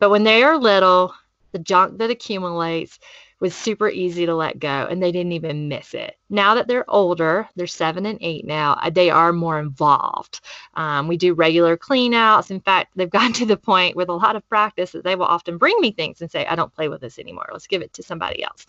But 0.00 0.10
when 0.10 0.24
they 0.24 0.42
are 0.42 0.58
little, 0.58 1.14
the 1.52 1.60
junk 1.60 1.98
that 1.98 2.10
accumulates 2.10 2.98
was 3.44 3.54
super 3.54 3.90
easy 3.90 4.24
to 4.24 4.34
let 4.34 4.58
go 4.58 4.86
and 4.88 5.02
they 5.02 5.12
didn't 5.12 5.32
even 5.32 5.68
miss 5.68 5.92
it. 5.92 6.16
Now 6.30 6.54
that 6.54 6.66
they're 6.66 6.90
older, 6.90 7.46
they're 7.54 7.66
seven 7.66 8.06
and 8.06 8.18
eight 8.22 8.46
now, 8.46 8.78
uh, 8.80 8.88
they 8.88 9.10
are 9.10 9.34
more 9.34 9.58
involved. 9.58 10.40
Um, 10.72 11.08
we 11.08 11.18
do 11.18 11.34
regular 11.34 11.76
clean 11.76 12.14
outs. 12.14 12.50
In 12.50 12.60
fact, 12.60 12.94
they've 12.96 13.10
gotten 13.18 13.34
to 13.34 13.44
the 13.44 13.58
point 13.58 13.96
with 13.96 14.08
a 14.08 14.14
lot 14.14 14.34
of 14.34 14.48
practice 14.48 14.92
that 14.92 15.04
they 15.04 15.14
will 15.14 15.26
often 15.26 15.58
bring 15.58 15.78
me 15.78 15.92
things 15.92 16.22
and 16.22 16.30
say, 16.30 16.46
I 16.46 16.54
don't 16.54 16.74
play 16.74 16.88
with 16.88 17.02
this 17.02 17.18
anymore. 17.18 17.50
Let's 17.52 17.66
give 17.66 17.82
it 17.82 17.92
to 17.92 18.02
somebody 18.02 18.42
else. 18.42 18.64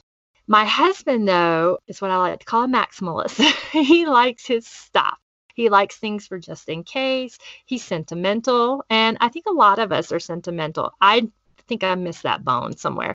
My 0.46 0.66
husband, 0.66 1.26
though, 1.26 1.78
is 1.88 2.02
what 2.02 2.12
I 2.12 2.18
like 2.18 2.40
to 2.42 2.46
call 2.46 2.66
a 2.66 2.68
maximalist. 2.68 3.40
he 3.72 4.06
likes 4.06 4.46
his 4.46 4.68
stuff. 4.68 5.18
He 5.54 5.70
likes 5.70 5.96
things 5.96 6.28
for 6.28 6.38
just 6.38 6.68
in 6.68 6.84
case. 6.84 7.38
He's 7.66 7.86
sentimental. 7.86 8.84
And 8.90 9.18
I 9.22 9.30
think 9.30 9.46
a 9.46 9.54
lot 9.54 9.80
of 9.80 9.94
us 9.94 10.12
are 10.12 10.20
sentimental. 10.20 10.92
I 11.00 11.30
think 11.70 11.86
I 11.86 11.96
missed 11.96 12.24
that 12.24 12.44
bone 12.44 12.76
somewhere. 12.76 13.14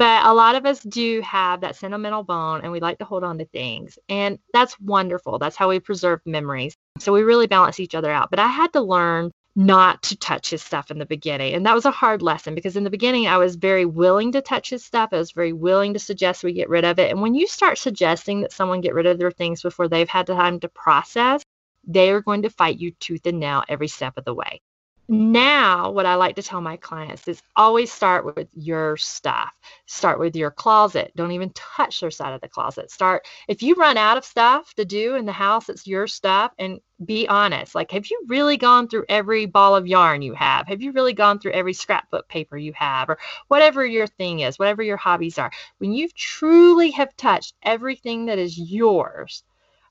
But 0.00 0.24
a 0.24 0.32
lot 0.32 0.54
of 0.54 0.64
us 0.64 0.80
do 0.80 1.20
have 1.20 1.60
that 1.60 1.76
sentimental 1.76 2.22
bone 2.22 2.62
and 2.62 2.72
we 2.72 2.80
like 2.80 2.96
to 3.00 3.04
hold 3.04 3.22
on 3.22 3.36
to 3.36 3.44
things. 3.44 3.98
And 4.08 4.38
that's 4.54 4.80
wonderful. 4.80 5.38
That's 5.38 5.56
how 5.56 5.68
we 5.68 5.78
preserve 5.78 6.20
memories. 6.24 6.74
So 6.98 7.12
we 7.12 7.20
really 7.20 7.46
balance 7.46 7.78
each 7.78 7.94
other 7.94 8.10
out. 8.10 8.30
But 8.30 8.38
I 8.38 8.46
had 8.46 8.72
to 8.72 8.80
learn 8.80 9.30
not 9.56 10.02
to 10.04 10.16
touch 10.16 10.48
his 10.48 10.62
stuff 10.62 10.90
in 10.90 10.98
the 10.98 11.04
beginning. 11.04 11.52
And 11.52 11.66
that 11.66 11.74
was 11.74 11.84
a 11.84 11.90
hard 11.90 12.22
lesson 12.22 12.54
because 12.54 12.76
in 12.76 12.84
the 12.84 12.88
beginning, 12.88 13.26
I 13.26 13.36
was 13.36 13.56
very 13.56 13.84
willing 13.84 14.32
to 14.32 14.40
touch 14.40 14.70
his 14.70 14.82
stuff. 14.82 15.10
I 15.12 15.18
was 15.18 15.32
very 15.32 15.52
willing 15.52 15.92
to 15.92 15.98
suggest 15.98 16.44
we 16.44 16.54
get 16.54 16.70
rid 16.70 16.86
of 16.86 16.98
it. 16.98 17.10
And 17.10 17.20
when 17.20 17.34
you 17.34 17.46
start 17.46 17.76
suggesting 17.76 18.40
that 18.40 18.52
someone 18.52 18.80
get 18.80 18.94
rid 18.94 19.04
of 19.04 19.18
their 19.18 19.30
things 19.30 19.60
before 19.60 19.86
they've 19.86 20.08
had 20.08 20.26
time 20.26 20.60
to 20.60 20.68
process, 20.70 21.42
they 21.86 22.10
are 22.10 22.22
going 22.22 22.40
to 22.40 22.48
fight 22.48 22.78
you 22.78 22.92
tooth 22.92 23.26
and 23.26 23.38
nail 23.38 23.64
every 23.68 23.88
step 23.88 24.14
of 24.16 24.24
the 24.24 24.32
way 24.32 24.62
now 25.10 25.90
what 25.90 26.06
i 26.06 26.14
like 26.14 26.36
to 26.36 26.42
tell 26.42 26.60
my 26.60 26.76
clients 26.76 27.26
is 27.26 27.42
always 27.56 27.92
start 27.92 28.24
with 28.24 28.48
your 28.54 28.96
stuff. 28.96 29.50
Start 29.86 30.20
with 30.20 30.36
your 30.36 30.50
closet. 30.50 31.12
Don't 31.16 31.32
even 31.32 31.50
touch 31.50 32.00
their 32.00 32.10
side 32.10 32.32
of 32.32 32.40
the 32.40 32.48
closet. 32.48 32.90
Start 32.90 33.26
if 33.48 33.62
you 33.62 33.74
run 33.74 33.96
out 33.96 34.16
of 34.16 34.24
stuff 34.24 34.72
to 34.74 34.84
do 34.84 35.16
in 35.16 35.26
the 35.26 35.32
house 35.32 35.68
it's 35.68 35.86
your 35.86 36.06
stuff 36.06 36.52
and 36.58 36.80
be 37.04 37.26
honest. 37.28 37.74
Like 37.74 37.90
have 37.90 38.06
you 38.08 38.22
really 38.28 38.56
gone 38.56 38.88
through 38.88 39.04
every 39.08 39.46
ball 39.46 39.74
of 39.74 39.86
yarn 39.86 40.22
you 40.22 40.34
have? 40.34 40.68
Have 40.68 40.80
you 40.80 40.92
really 40.92 41.12
gone 41.12 41.40
through 41.40 41.52
every 41.52 41.72
scrapbook 41.72 42.28
paper 42.28 42.56
you 42.56 42.72
have 42.74 43.10
or 43.10 43.18
whatever 43.48 43.84
your 43.84 44.06
thing 44.06 44.40
is 44.40 44.58
whatever 44.58 44.82
your 44.82 44.96
hobbies 44.96 45.38
are? 45.38 45.50
When 45.78 45.92
you 45.92 46.08
truly 46.14 46.92
have 46.92 47.16
touched 47.16 47.54
everything 47.64 48.26
that 48.26 48.38
is 48.38 48.56
yours 48.56 49.42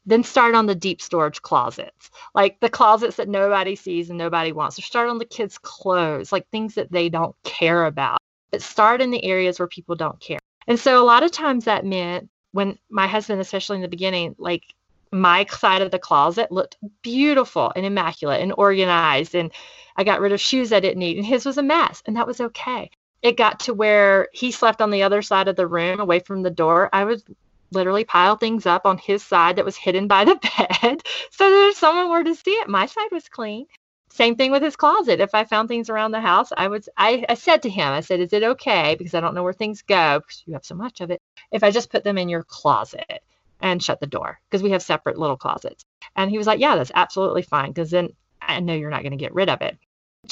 then 0.06 0.24
start 0.24 0.56
on 0.56 0.66
the 0.66 0.76
deep 0.76 1.02
storage 1.02 1.42
closets, 1.42 2.10
like 2.34 2.60
the 2.60 2.70
closets 2.70 3.18
that 3.18 3.28
nobody 3.28 3.76
sees 3.76 4.10
and 4.10 4.18
nobody 4.18 4.52
wants, 4.52 4.80
or 4.80 4.82
start 4.82 5.10
on 5.10 5.18
the 5.18 5.26
kids' 5.26 5.58
clothes, 5.58 6.32
like 6.32 6.48
things 6.50 6.76
that 6.76 6.92
they 6.92 7.10
don't 7.10 7.36
care 7.44 7.86
about. 7.86 8.18
But 8.52 8.62
start 8.62 9.02
in 9.02 9.12
the 9.12 9.24
areas 9.24 9.60
where 9.60 9.68
people 9.68 9.96
don't 9.96 10.20
care. 10.20 10.40
And 10.68 10.80
so 10.80 11.02
a 11.02 11.06
lot 11.06 11.24
of 11.24 11.32
times 11.32 11.66
that 11.66 11.86
meant 11.86 12.30
when 12.52 12.78
my 12.90 13.08
husband, 13.08 13.42
especially 13.42 13.76
in 13.76 13.82
the 13.82 13.88
beginning, 13.88 14.36
like 14.40 14.64
my 15.12 15.46
side 15.46 15.82
of 15.82 15.92
the 15.92 16.00
closet 16.00 16.52
looked 16.52 16.78
beautiful 17.02 17.72
and 17.76 17.86
immaculate 17.86 18.42
and 18.42 18.54
organized. 18.58 19.36
And 19.36 19.52
I 19.96 20.04
got 20.04 20.22
rid 20.22 20.32
of 20.32 20.40
shoes 20.40 20.72
I 20.72 20.80
didn't 20.80 21.00
need, 21.00 21.18
and 21.18 21.26
his 21.26 21.46
was 21.46 21.58
a 21.58 21.64
mess, 21.64 22.02
and 22.06 22.16
that 22.16 22.28
was 22.28 22.40
okay. 22.40 22.90
It 23.22 23.38
got 23.38 23.60
to 23.62 23.74
where 23.74 24.30
he 24.32 24.52
slept 24.52 24.82
on 24.82 24.92
the 24.92 25.04
other 25.04 25.22
side 25.22 25.48
of 25.48 25.56
the 25.56 25.68
room 25.68 26.00
away 26.00 26.20
from 26.20 26.42
the 26.42 26.50
door. 26.50 26.90
I 26.94 27.04
would 27.04 27.22
literally 27.71 28.03
pile 28.03 28.36
things 28.36 28.65
up 28.65 28.86
on 28.86 28.97
his 28.97 29.23
side 29.23 29.55
that 29.55 29.65
was 29.65 29.75
hidden 29.75 30.08
by 30.08 30.25
the 30.25 30.36
bed 30.82 31.01
so 31.32 31.49
that 31.49 31.69
if 31.69 31.77
someone 31.77 32.10
were 32.10 32.23
to 32.23 32.36
see 32.36 32.51
it, 32.51 32.69
my 32.69 32.86
side 32.86 33.12
was 33.12 33.27
clean. 33.29 33.65
Same 34.12 34.36
thing 34.36 34.51
with 34.51 34.63
his 34.63 34.75
closet. 34.75 35.19
If 35.19 35.36
I 35.36 35.43
found 35.43 35.69
things 35.69 35.89
around 35.89 36.12
the 36.12 36.21
house, 36.21 36.51
I 36.55 36.67
was 36.67 36.89
I, 36.97 37.25
I 37.29 37.36
said 37.36 37.62
to 37.63 37.69
him, 37.69 37.88
I 37.88 38.01
said, 38.01 38.19
Is 38.19 38.34
it 38.34 38.43
okay? 38.43 38.95
Because 38.95 39.13
I 39.13 39.19
don't 39.19 39.36
know 39.36 39.43
where 39.43 39.53
things 39.53 39.84
go 39.84 40.19
because 40.19 40.43
you 40.45 40.53
have 40.53 40.65
so 40.65 40.75
much 40.75 41.01
of 41.01 41.12
it. 41.12 41.21
If 41.51 41.63
I 41.63 41.71
just 41.71 41.91
put 41.91 42.03
them 42.03 42.17
in 42.17 42.27
your 42.27 42.43
closet 42.43 43.21
and 43.62 43.84
shut 43.84 43.99
the 43.99 44.08
door 44.08 44.39
because 44.49 44.63
we 44.63 44.71
have 44.71 44.82
separate 44.82 45.17
little 45.17 45.38
closets. 45.38 45.86
And 46.15 46.32
he 46.32 46.38
was 46.38 46.47
like, 46.47 46.60
Yeah, 46.60 46.75
that's 46.75 46.91
absolutely 46.93 47.43
fine 47.43 47.69
because 47.69 47.91
then 47.91 48.10
I 48.41 48.60
know 48.62 48.73
you're 48.73 48.89
not 48.89 49.03
going 49.03 49.12
to 49.12 49.17
get 49.17 49.36
rid 49.36 49.49
of 49.49 49.62
it 49.62 49.77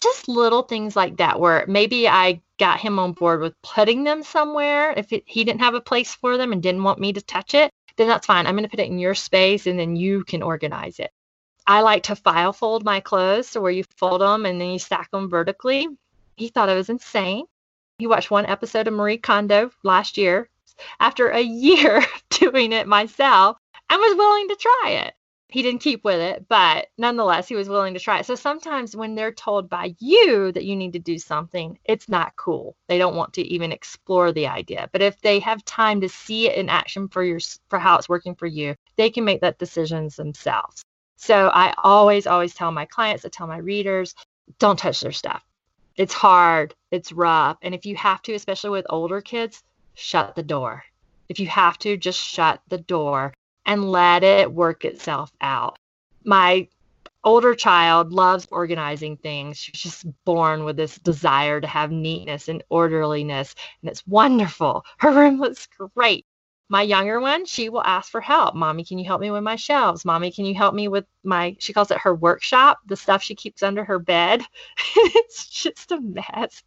just 0.01 0.27
little 0.27 0.63
things 0.63 0.95
like 0.95 1.17
that 1.17 1.39
where 1.39 1.65
maybe 1.67 2.07
I 2.07 2.41
got 2.57 2.79
him 2.79 2.99
on 2.99 3.13
board 3.13 3.41
with 3.41 3.53
putting 3.61 4.03
them 4.03 4.23
somewhere. 4.23 4.93
If 4.95 5.13
it, 5.13 5.23
he 5.25 5.43
didn't 5.43 5.61
have 5.61 5.75
a 5.75 5.81
place 5.81 6.15
for 6.15 6.37
them 6.37 6.51
and 6.51 6.61
didn't 6.61 6.83
want 6.83 6.99
me 6.99 7.13
to 7.13 7.21
touch 7.21 7.53
it, 7.53 7.71
then 7.95 8.07
that's 8.07 8.25
fine. 8.25 8.47
I'm 8.47 8.55
going 8.55 8.63
to 8.63 8.69
put 8.69 8.79
it 8.79 8.89
in 8.89 8.99
your 8.99 9.15
space 9.15 9.67
and 9.67 9.79
then 9.79 9.95
you 9.95 10.23
can 10.23 10.41
organize 10.43 10.99
it. 10.99 11.11
I 11.65 11.81
like 11.81 12.03
to 12.03 12.15
file 12.15 12.53
fold 12.53 12.85
my 12.85 12.99
clothes 12.99 13.49
so 13.49 13.61
where 13.61 13.71
you 13.71 13.83
fold 13.97 14.21
them 14.21 14.45
and 14.45 14.59
then 14.59 14.69
you 14.69 14.79
stack 14.79 15.11
them 15.11 15.29
vertically. 15.29 15.87
He 16.35 16.47
thought 16.47 16.69
I 16.69 16.75
was 16.75 16.89
insane. 16.89 17.45
He 17.99 18.07
watched 18.07 18.31
one 18.31 18.45
episode 18.45 18.87
of 18.87 18.93
Marie 18.93 19.17
Kondo 19.17 19.71
last 19.83 20.17
year 20.17 20.49
after 20.99 21.29
a 21.29 21.41
year 21.41 22.05
doing 22.29 22.71
it 22.71 22.87
myself 22.87 23.57
and 23.89 23.99
was 23.99 24.15
willing 24.15 24.47
to 24.49 24.55
try 24.55 24.91
it 24.91 25.13
he 25.49 25.61
didn't 25.61 25.81
keep 25.81 26.03
with 26.03 26.19
it, 26.19 26.45
but 26.49 26.87
nonetheless, 26.97 27.47
he 27.47 27.55
was 27.55 27.69
willing 27.69 27.93
to 27.93 27.99
try 28.01 28.19
it. 28.19 28.25
So 28.25 28.35
sometimes 28.35 28.97
when 28.97 29.15
they're 29.15 29.31
told 29.31 29.69
by 29.69 29.95
you 29.99 30.51
that 30.51 30.65
you 30.65 30.75
need 30.75 30.91
to 30.93 30.99
do 30.99 31.17
something, 31.17 31.79
it's 31.85 32.09
not 32.09 32.35
cool. 32.35 32.75
They 32.87 32.97
don't 32.97 33.15
want 33.15 33.33
to 33.33 33.41
even 33.43 33.71
explore 33.71 34.33
the 34.33 34.47
idea. 34.47 34.89
But 34.91 35.01
if 35.01 35.21
they 35.21 35.39
have 35.39 35.63
time 35.63 36.01
to 36.01 36.09
see 36.09 36.49
it 36.49 36.57
in 36.57 36.67
action 36.67 37.07
for 37.07 37.23
your 37.23 37.39
for 37.69 37.79
how 37.79 37.97
it's 37.97 38.09
working 38.09 38.35
for 38.35 38.45
you, 38.45 38.75
they 38.97 39.09
can 39.09 39.23
make 39.23 39.39
that 39.41 39.57
decisions 39.57 40.17
themselves. 40.17 40.83
So 41.15 41.47
I 41.47 41.73
always 41.77 42.27
always 42.27 42.53
tell 42.53 42.71
my 42.71 42.85
clients, 42.85 43.23
I 43.23 43.29
tell 43.29 43.47
my 43.47 43.57
readers, 43.57 44.15
don't 44.59 44.77
touch 44.77 44.99
their 44.99 45.13
stuff. 45.13 45.43
It's 45.95 46.13
hard, 46.13 46.75
it's 46.91 47.13
rough, 47.13 47.57
and 47.61 47.73
if 47.73 47.85
you 47.85 47.95
have 47.95 48.21
to, 48.23 48.33
especially 48.33 48.71
with 48.71 48.85
older 48.89 49.21
kids, 49.21 49.63
shut 49.95 50.35
the 50.35 50.43
door. 50.43 50.83
If 51.29 51.39
you 51.39 51.47
have 51.47 51.77
to, 51.79 51.97
just 51.97 52.19
shut 52.19 52.61
the 52.67 52.77
door 52.77 53.33
and 53.67 53.91
let 53.91 54.23
it 54.23 54.51
work 54.51 54.85
itself 54.85 55.31
out. 55.41 55.77
My 56.23 56.67
older 57.23 57.55
child 57.55 58.13
loves 58.13 58.47
organizing 58.51 59.17
things. 59.17 59.57
She's 59.57 59.81
just 59.81 60.05
born 60.25 60.63
with 60.63 60.77
this 60.77 60.97
desire 60.99 61.61
to 61.61 61.67
have 61.67 61.91
neatness 61.91 62.47
and 62.47 62.63
orderliness, 62.69 63.53
and 63.81 63.91
it's 63.91 64.07
wonderful. 64.07 64.85
Her 64.99 65.11
room 65.11 65.39
looks 65.39 65.67
great. 65.95 66.25
My 66.69 66.81
younger 66.81 67.21
one, 67.21 67.45
she 67.45 67.69
will 67.69 67.83
ask 67.83 68.11
for 68.11 68.19
help. 68.19 68.53
Mommy, 68.53 68.83
can 68.83 68.97
you 68.97 69.05
help 69.05 69.21
me 69.21 69.31
with 69.31 69.43
my 69.43 69.55
shelves? 69.55 70.03
Mommy, 70.03 70.31
can 70.31 70.45
you 70.45 70.53
help 70.53 70.75
me 70.75 70.89
with 70.89 71.05
my, 71.23 71.55
she 71.59 71.71
calls 71.71 71.91
it 71.91 71.99
her 71.99 72.13
workshop, 72.13 72.79
the 72.85 72.97
stuff 72.97 73.23
she 73.23 73.35
keeps 73.35 73.63
under 73.63 73.85
her 73.85 73.99
bed. 73.99 74.41
it's 74.95 75.47
just 75.47 75.91
a 75.93 76.01
mess. 76.01 76.63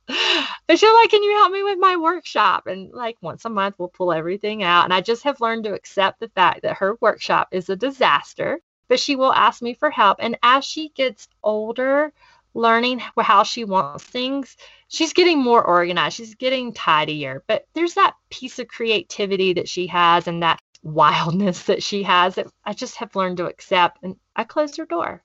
But 0.66 0.78
she'll 0.78 0.94
like, 0.94 1.10
can 1.10 1.22
you 1.22 1.32
help 1.32 1.52
me 1.52 1.62
with 1.62 1.78
my 1.78 1.96
workshop? 1.96 2.66
And 2.66 2.90
like 2.92 3.18
once 3.20 3.44
a 3.44 3.50
month, 3.50 3.74
we'll 3.78 3.88
pull 3.88 4.12
everything 4.12 4.62
out. 4.62 4.84
And 4.84 4.94
I 4.94 5.02
just 5.02 5.24
have 5.24 5.40
learned 5.42 5.64
to 5.64 5.74
accept 5.74 6.20
the 6.20 6.28
fact 6.30 6.62
that 6.62 6.78
her 6.78 6.96
workshop 7.02 7.48
is 7.52 7.68
a 7.68 7.76
disaster, 7.76 8.60
but 8.88 9.00
she 9.00 9.16
will 9.16 9.32
ask 9.34 9.60
me 9.60 9.74
for 9.74 9.90
help. 9.90 10.16
And 10.20 10.38
as 10.42 10.64
she 10.64 10.88
gets 10.90 11.28
older, 11.42 12.10
learning 12.54 13.00
how 13.18 13.42
she 13.42 13.64
wants 13.64 14.04
things, 14.04 14.56
she's 14.90 15.14
getting 15.14 15.38
more 15.38 15.64
organized. 15.64 16.16
She's 16.16 16.34
getting 16.34 16.74
tidier. 16.74 17.42
But 17.46 17.66
there's 17.72 17.94
that 17.94 18.14
piece 18.28 18.58
of 18.58 18.68
creativity 18.68 19.54
that 19.54 19.68
she 19.68 19.86
has 19.86 20.28
and 20.28 20.42
that 20.42 20.60
wildness 20.82 21.62
that 21.66 21.82
she 21.82 22.02
has 22.02 22.34
that 22.34 22.48
I 22.64 22.74
just 22.74 22.96
have 22.96 23.16
learned 23.16 23.38
to 23.38 23.46
accept. 23.46 23.98
And 24.02 24.16
I 24.36 24.44
close 24.44 24.76
her 24.76 24.84
door. 24.84 25.22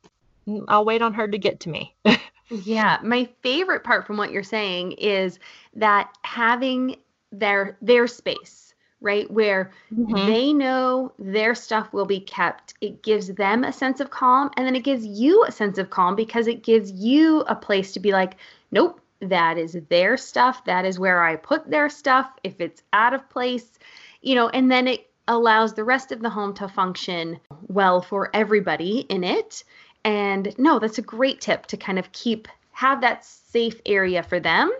I'll 0.67 0.85
wait 0.85 1.01
on 1.01 1.15
her 1.15 1.27
to 1.27 1.37
get 1.37 1.61
to 1.61 1.69
me. 1.69 1.95
yeah, 2.49 2.99
my 3.03 3.27
favorite 3.41 3.83
part 3.83 4.05
from 4.05 4.15
what 4.15 4.31
you're 4.31 4.43
saying 4.43 4.93
is 4.93 5.39
that 5.73 6.15
having 6.23 6.97
their 7.31 7.77
their 7.81 8.07
space 8.07 8.61
right? 9.01 9.29
Where 9.29 9.71
mm-hmm. 9.93 10.15
they 10.25 10.51
know 10.51 11.11
their 11.19 11.53
stuff 11.53 11.93
will 11.93 12.05
be 12.05 12.19
kept. 12.19 12.73
It 12.81 13.03
gives 13.03 13.27
them 13.27 13.63
a 13.63 13.71
sense 13.71 13.99
of 13.99 14.09
calm 14.09 14.49
and 14.57 14.65
then 14.65 14.75
it 14.75 14.83
gives 14.83 15.05
you 15.05 15.43
a 15.45 15.51
sense 15.51 15.77
of 15.77 15.91
calm 15.91 16.15
because 16.15 16.47
it 16.47 16.63
gives 16.63 16.91
you 16.91 17.41
a 17.41 17.55
place 17.55 17.91
to 17.91 17.99
be 17.99 18.13
like, 18.13 18.37
nope, 18.71 18.99
that 19.21 19.57
is 19.57 19.77
their 19.89 20.17
stuff. 20.17 20.65
That 20.65 20.85
is 20.85 20.99
where 20.99 21.23
I 21.23 21.35
put 21.35 21.69
their 21.69 21.89
stuff. 21.89 22.29
If 22.43 22.59
it's 22.59 22.83
out 22.93 23.13
of 23.13 23.29
place, 23.29 23.79
you 24.21 24.35
know, 24.35 24.49
and 24.49 24.71
then 24.71 24.87
it 24.87 25.09
allows 25.27 25.73
the 25.73 25.83
rest 25.83 26.11
of 26.11 26.21
the 26.21 26.29
home 26.29 26.53
to 26.55 26.67
function 26.67 27.39
well 27.67 28.01
for 28.01 28.29
everybody 28.33 28.99
in 29.09 29.23
it. 29.23 29.63
And 30.03 30.53
no, 30.57 30.79
that's 30.79 30.99
a 30.99 31.03
great 31.03 31.41
tip 31.41 31.65
to 31.67 31.77
kind 31.77 31.97
of 31.97 32.11
keep 32.11 32.47
have 32.71 33.01
that 33.01 33.25
safe 33.25 33.79
area 33.85 34.21
for 34.21 34.39
them 34.39 34.71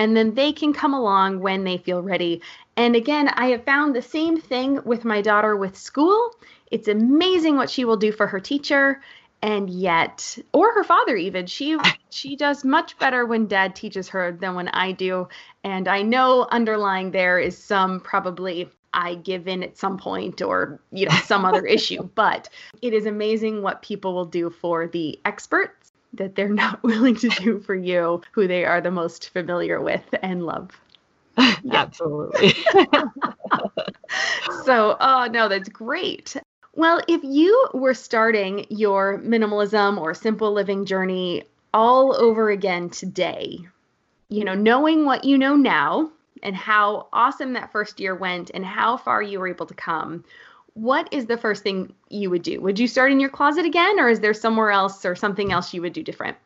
and 0.00 0.16
then 0.16 0.32
they 0.32 0.50
can 0.50 0.72
come 0.72 0.94
along 0.94 1.40
when 1.40 1.62
they 1.64 1.76
feel 1.76 2.00
ready. 2.00 2.40
And 2.74 2.96
again, 2.96 3.28
I 3.28 3.48
have 3.48 3.66
found 3.66 3.94
the 3.94 4.00
same 4.00 4.40
thing 4.40 4.82
with 4.82 5.04
my 5.04 5.20
daughter 5.20 5.54
with 5.54 5.76
school. 5.76 6.34
It's 6.70 6.88
amazing 6.88 7.56
what 7.56 7.68
she 7.68 7.84
will 7.84 7.98
do 7.98 8.10
for 8.10 8.26
her 8.26 8.40
teacher. 8.40 9.02
And 9.42 9.70
yet 9.70 10.38
or 10.52 10.72
her 10.74 10.84
father 10.84 11.16
even 11.16 11.46
she 11.46 11.76
she 12.10 12.36
does 12.36 12.64
much 12.64 12.98
better 12.98 13.24
when 13.24 13.46
dad 13.46 13.74
teaches 13.74 14.08
her 14.08 14.32
than 14.32 14.54
when 14.54 14.68
I 14.68 14.92
do 14.92 15.28
and 15.64 15.88
I 15.88 16.02
know 16.02 16.46
underlying 16.50 17.10
there 17.10 17.38
is 17.38 17.56
some 17.56 18.00
probably 18.00 18.68
I 18.92 19.14
give 19.14 19.46
in 19.46 19.62
at 19.62 19.78
some 19.78 19.96
point 19.98 20.42
or 20.42 20.80
you 20.92 21.06
know 21.06 21.14
some 21.24 21.44
other 21.44 21.64
issue 21.76 22.08
but 22.14 22.48
it 22.82 22.92
is 22.92 23.06
amazing 23.06 23.62
what 23.62 23.82
people 23.82 24.14
will 24.14 24.26
do 24.26 24.50
for 24.50 24.86
the 24.86 25.18
experts 25.24 25.92
that 26.14 26.34
they're 26.34 26.48
not 26.48 26.82
willing 26.82 27.16
to 27.16 27.28
do 27.28 27.60
for 27.60 27.74
you 27.74 28.20
who 28.32 28.46
they 28.46 28.64
are 28.64 28.80
the 28.80 28.90
most 28.90 29.30
familiar 29.30 29.80
with 29.80 30.04
and 30.22 30.44
love 30.44 30.70
Absolutely. 31.70 32.54
so, 34.64 34.96
oh 35.00 35.28
no, 35.30 35.48
that's 35.48 35.68
great. 35.68 36.36
Well, 36.80 37.02
if 37.06 37.20
you 37.22 37.68
were 37.74 37.92
starting 37.92 38.64
your 38.70 39.18
minimalism 39.18 40.00
or 40.00 40.14
simple 40.14 40.50
living 40.50 40.86
journey 40.86 41.44
all 41.74 42.16
over 42.16 42.48
again 42.48 42.88
today, 42.88 43.58
you 44.30 44.44
know, 44.46 44.54
knowing 44.54 45.04
what 45.04 45.24
you 45.24 45.36
know 45.36 45.56
now 45.56 46.10
and 46.42 46.56
how 46.56 47.08
awesome 47.12 47.52
that 47.52 47.70
first 47.70 48.00
year 48.00 48.14
went 48.14 48.50
and 48.54 48.64
how 48.64 48.96
far 48.96 49.20
you 49.20 49.40
were 49.40 49.48
able 49.48 49.66
to 49.66 49.74
come, 49.74 50.24
what 50.72 51.06
is 51.12 51.26
the 51.26 51.36
first 51.36 51.62
thing 51.62 51.92
you 52.08 52.30
would 52.30 52.44
do? 52.44 52.62
Would 52.62 52.78
you 52.78 52.88
start 52.88 53.12
in 53.12 53.20
your 53.20 53.28
closet 53.28 53.66
again, 53.66 54.00
or 54.00 54.08
is 54.08 54.20
there 54.20 54.32
somewhere 54.32 54.70
else 54.70 55.04
or 55.04 55.14
something 55.14 55.52
else 55.52 55.74
you 55.74 55.82
would 55.82 55.92
do 55.92 56.02
different? 56.02 56.38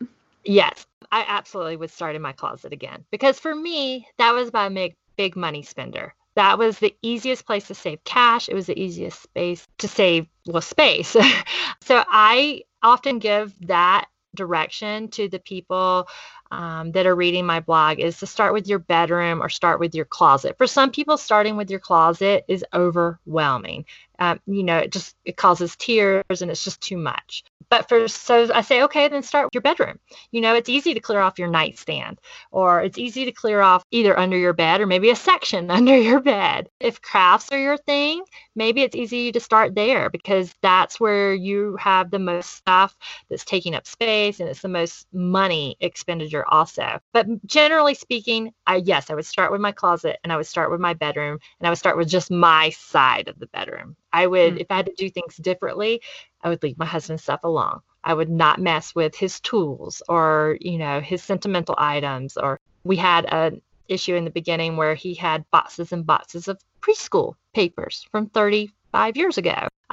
Yes, 0.44 0.85
I 1.12 1.25
absolutely 1.29 1.77
would 1.77 1.92
start 1.92 2.16
in 2.16 2.23
my 2.23 2.33
closet 2.33 2.73
again 2.73 3.05
because 3.12 3.38
for 3.38 3.55
me, 3.55 4.09
that 4.18 4.33
was 4.33 4.53
my 4.53 4.68
big, 4.68 4.97
big 5.16 5.37
money 5.37 5.62
spender 5.62 6.12
that 6.37 6.59
was 6.59 6.79
the 6.79 6.94
easiest 7.03 7.47
place 7.47 7.68
to 7.68 7.75
save 7.75 8.03
cash. 8.05 8.49
It 8.49 8.55
was 8.55 8.66
the 8.66 8.79
easiest 8.79 9.23
space 9.23 9.66
to 9.79 9.88
save 9.88 10.27
well 10.47 10.61
space. 10.61 11.09
so 11.83 12.05
I 12.09 12.62
often 12.83 13.18
give 13.18 13.55
that 13.66 14.07
direction 14.35 15.09
to 15.09 15.29
the 15.29 15.38
people 15.38 16.09
um, 16.51 16.92
that 16.92 17.07
are 17.07 17.14
reading 17.14 17.47
my 17.47 17.61
blog 17.61 17.99
is 17.99 18.18
to 18.18 18.27
start 18.27 18.53
with 18.53 18.68
your 18.68 18.79
bedroom 18.79 19.42
or 19.42 19.49
start 19.49 19.81
with 19.81 19.94
your 19.94 20.05
closet. 20.05 20.57
For 20.59 20.66
some 20.66 20.90
people, 20.90 21.16
starting 21.16 21.57
with 21.57 21.70
your 21.70 21.81
closet 21.81 22.44
is 22.49 22.64
overwhelming. 22.73 23.87
Um, 24.18 24.40
you 24.46 24.62
know, 24.62 24.79
it 24.79 24.92
just 24.92 25.14
it 25.24 25.37
causes 25.37 25.77
tears 25.77 26.42
and 26.42 26.50
it's 26.50 26.64
just 26.64 26.81
too 26.81 26.96
much. 26.96 27.44
But 27.70 27.88
for 27.88 28.07
so 28.09 28.53
I 28.55 28.61
say, 28.61 28.83
okay, 28.83 29.09
then 29.09 29.22
start 29.22 29.46
with 29.46 29.55
your 29.55 29.62
bedroom. 29.62 29.98
You 30.31 30.40
know, 30.40 30.55
it's 30.55 30.68
easy 30.68 30.94
to 30.94 31.00
clear 31.00 31.20
off 31.20 31.38
your 31.38 31.48
nightstand, 31.48 32.20
or 32.50 32.83
it's 32.83 32.98
easy 32.98 33.24
to 33.24 33.33
clear 33.33 33.61
off 33.61 33.83
either 33.90 34.18
under 34.18 34.37
your 34.37 34.53
bed 34.53 34.81
or 34.81 34.87
maybe 34.87 35.11
a 35.11 35.16
section 35.16 35.70
under 35.70 35.96
your 35.96 36.20
bed. 36.20 36.68
If 36.81 37.03
crafts 37.03 37.50
are 37.53 37.59
your 37.59 37.77
thing, 37.77 38.22
maybe 38.55 38.83
it's 38.83 38.96
easy 38.96 39.33
to 39.33 39.40
start 39.40 39.74
there 39.74 40.11
because 40.11 40.55
that's 40.62 41.00
where 41.00 41.35
you 41.35 41.77
have 41.77 42.11
the 42.11 42.18
most 42.18 42.50
stuff 42.55 42.96
that's 43.29 43.44
taking 43.44 43.74
up 43.74 43.87
space 43.87 44.40
and 44.40 44.48
it's 44.48 44.62
the 44.62 44.68
most 44.68 45.07
money 45.12 45.77
expenditure 45.81 46.44
also. 46.46 47.00
But 47.12 47.27
generally 47.46 47.94
speaking, 47.94 48.53
I 48.66 48.77
yes, 48.77 49.11
I 49.11 49.14
would 49.14 49.27
start 49.27 49.50
with 49.53 49.61
my 49.61 49.72
closet 49.72 50.18
and 50.22 50.33
I 50.33 50.37
would 50.37 50.46
start 50.46 50.70
with 50.70 50.81
my 50.81 50.94
bedroom 50.94 51.38
and 51.59 51.66
I 51.66 51.70
would 51.70 51.79
start 51.79 51.96
with 51.96 52.09
just 52.09 52.31
my 52.31 52.70
side 52.70 53.29
of 53.29 53.38
the 53.38 53.46
bedroom. 53.48 53.96
I 54.14 54.29
would, 54.29 54.55
mm. 54.55 54.61
if 54.61 54.68
I 54.70 54.77
had 54.77 54.87
to 54.87 54.94
do 54.96 55.11
things 55.11 55.37
differently, 55.37 56.00
I 56.40 56.48
would 56.48 56.62
leave 56.62 56.79
my 56.79 56.87
husband's 56.87 57.24
stuff 57.24 57.42
alone. 57.42 57.81
I 58.05 58.14
would 58.14 58.31
not 58.31 58.61
mess 58.61 58.94
with 58.94 59.16
his 59.16 59.40
tools 59.40 60.03
or, 60.09 60.57
you 60.61 60.79
know, 60.79 61.00
his 61.00 61.22
sentimental 61.22 61.74
items. 61.77 62.37
Or 62.37 62.61
we 62.85 62.96
had 62.96 63.24
an 63.27 63.61
issue 63.88 64.14
in 64.14 64.24
the 64.24 64.31
beginning 64.31 64.77
where 64.77 64.94
he 64.94 65.14
had 65.14 65.50
boxes 65.50 65.92
and 65.92 66.07
boxes 66.07 66.46
of 66.46 66.61
preschool 66.81 67.35
papers 67.55 68.07
from 68.12 68.29
35 68.29 69.16
years 69.16 69.37
ago. 69.37 69.66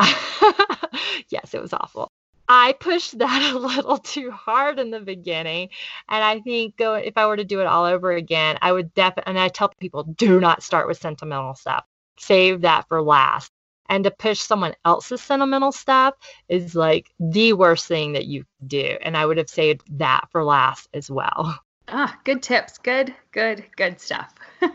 yes, 1.30 1.56
it 1.56 1.62
was 1.62 1.74
awful. 1.74 2.08
I 2.48 2.74
pushed 2.74 3.18
that 3.18 3.54
a 3.56 3.58
little 3.58 3.98
too 3.98 4.30
hard 4.30 4.78
in 4.78 4.92
the 4.92 5.00
beginning. 5.00 5.70
And 6.08 6.24
I 6.24 6.42
think 6.42 6.78
go, 6.78 6.94
if 6.94 7.18
I 7.18 7.26
were 7.26 7.38
to 7.38 7.44
do 7.44 7.60
it 7.60 7.66
all 7.66 7.86
over 7.86 8.12
again, 8.12 8.60
I 8.62 8.72
would 8.72 8.94
definitely, 8.94 9.32
and 9.32 9.40
I 9.40 9.48
tell 9.48 9.70
people 9.80 10.04
do 10.04 10.40
not 10.40 10.62
start 10.62 10.88
with 10.88 11.00
sentimental 11.00 11.56
stuff. 11.56 11.86
Save 12.20 12.62
that 12.62 12.88
for 12.88 13.02
last 13.02 13.52
and 13.90 14.04
to 14.04 14.12
push 14.12 14.40
someone 14.40 14.76
else's 14.86 15.22
sentimental 15.22 15.72
stuff 15.72 16.16
is 16.50 16.76
like 16.76 17.12
the 17.20 17.54
worst 17.54 17.88
thing 17.88 18.14
that 18.14 18.26
you 18.26 18.46
do 18.66 18.98
and 19.02 19.18
i 19.18 19.26
would 19.26 19.38
have 19.38 19.50
saved 19.50 19.82
that 19.98 20.28
for 20.32 20.44
last 20.44 20.88
as 20.94 21.10
well. 21.10 21.58
Ah 21.94 22.18
good 22.24 22.42
tips. 22.42 22.78
Good 22.78 23.14
good 23.32 23.66
good 23.76 24.00
stuff. 24.00 24.34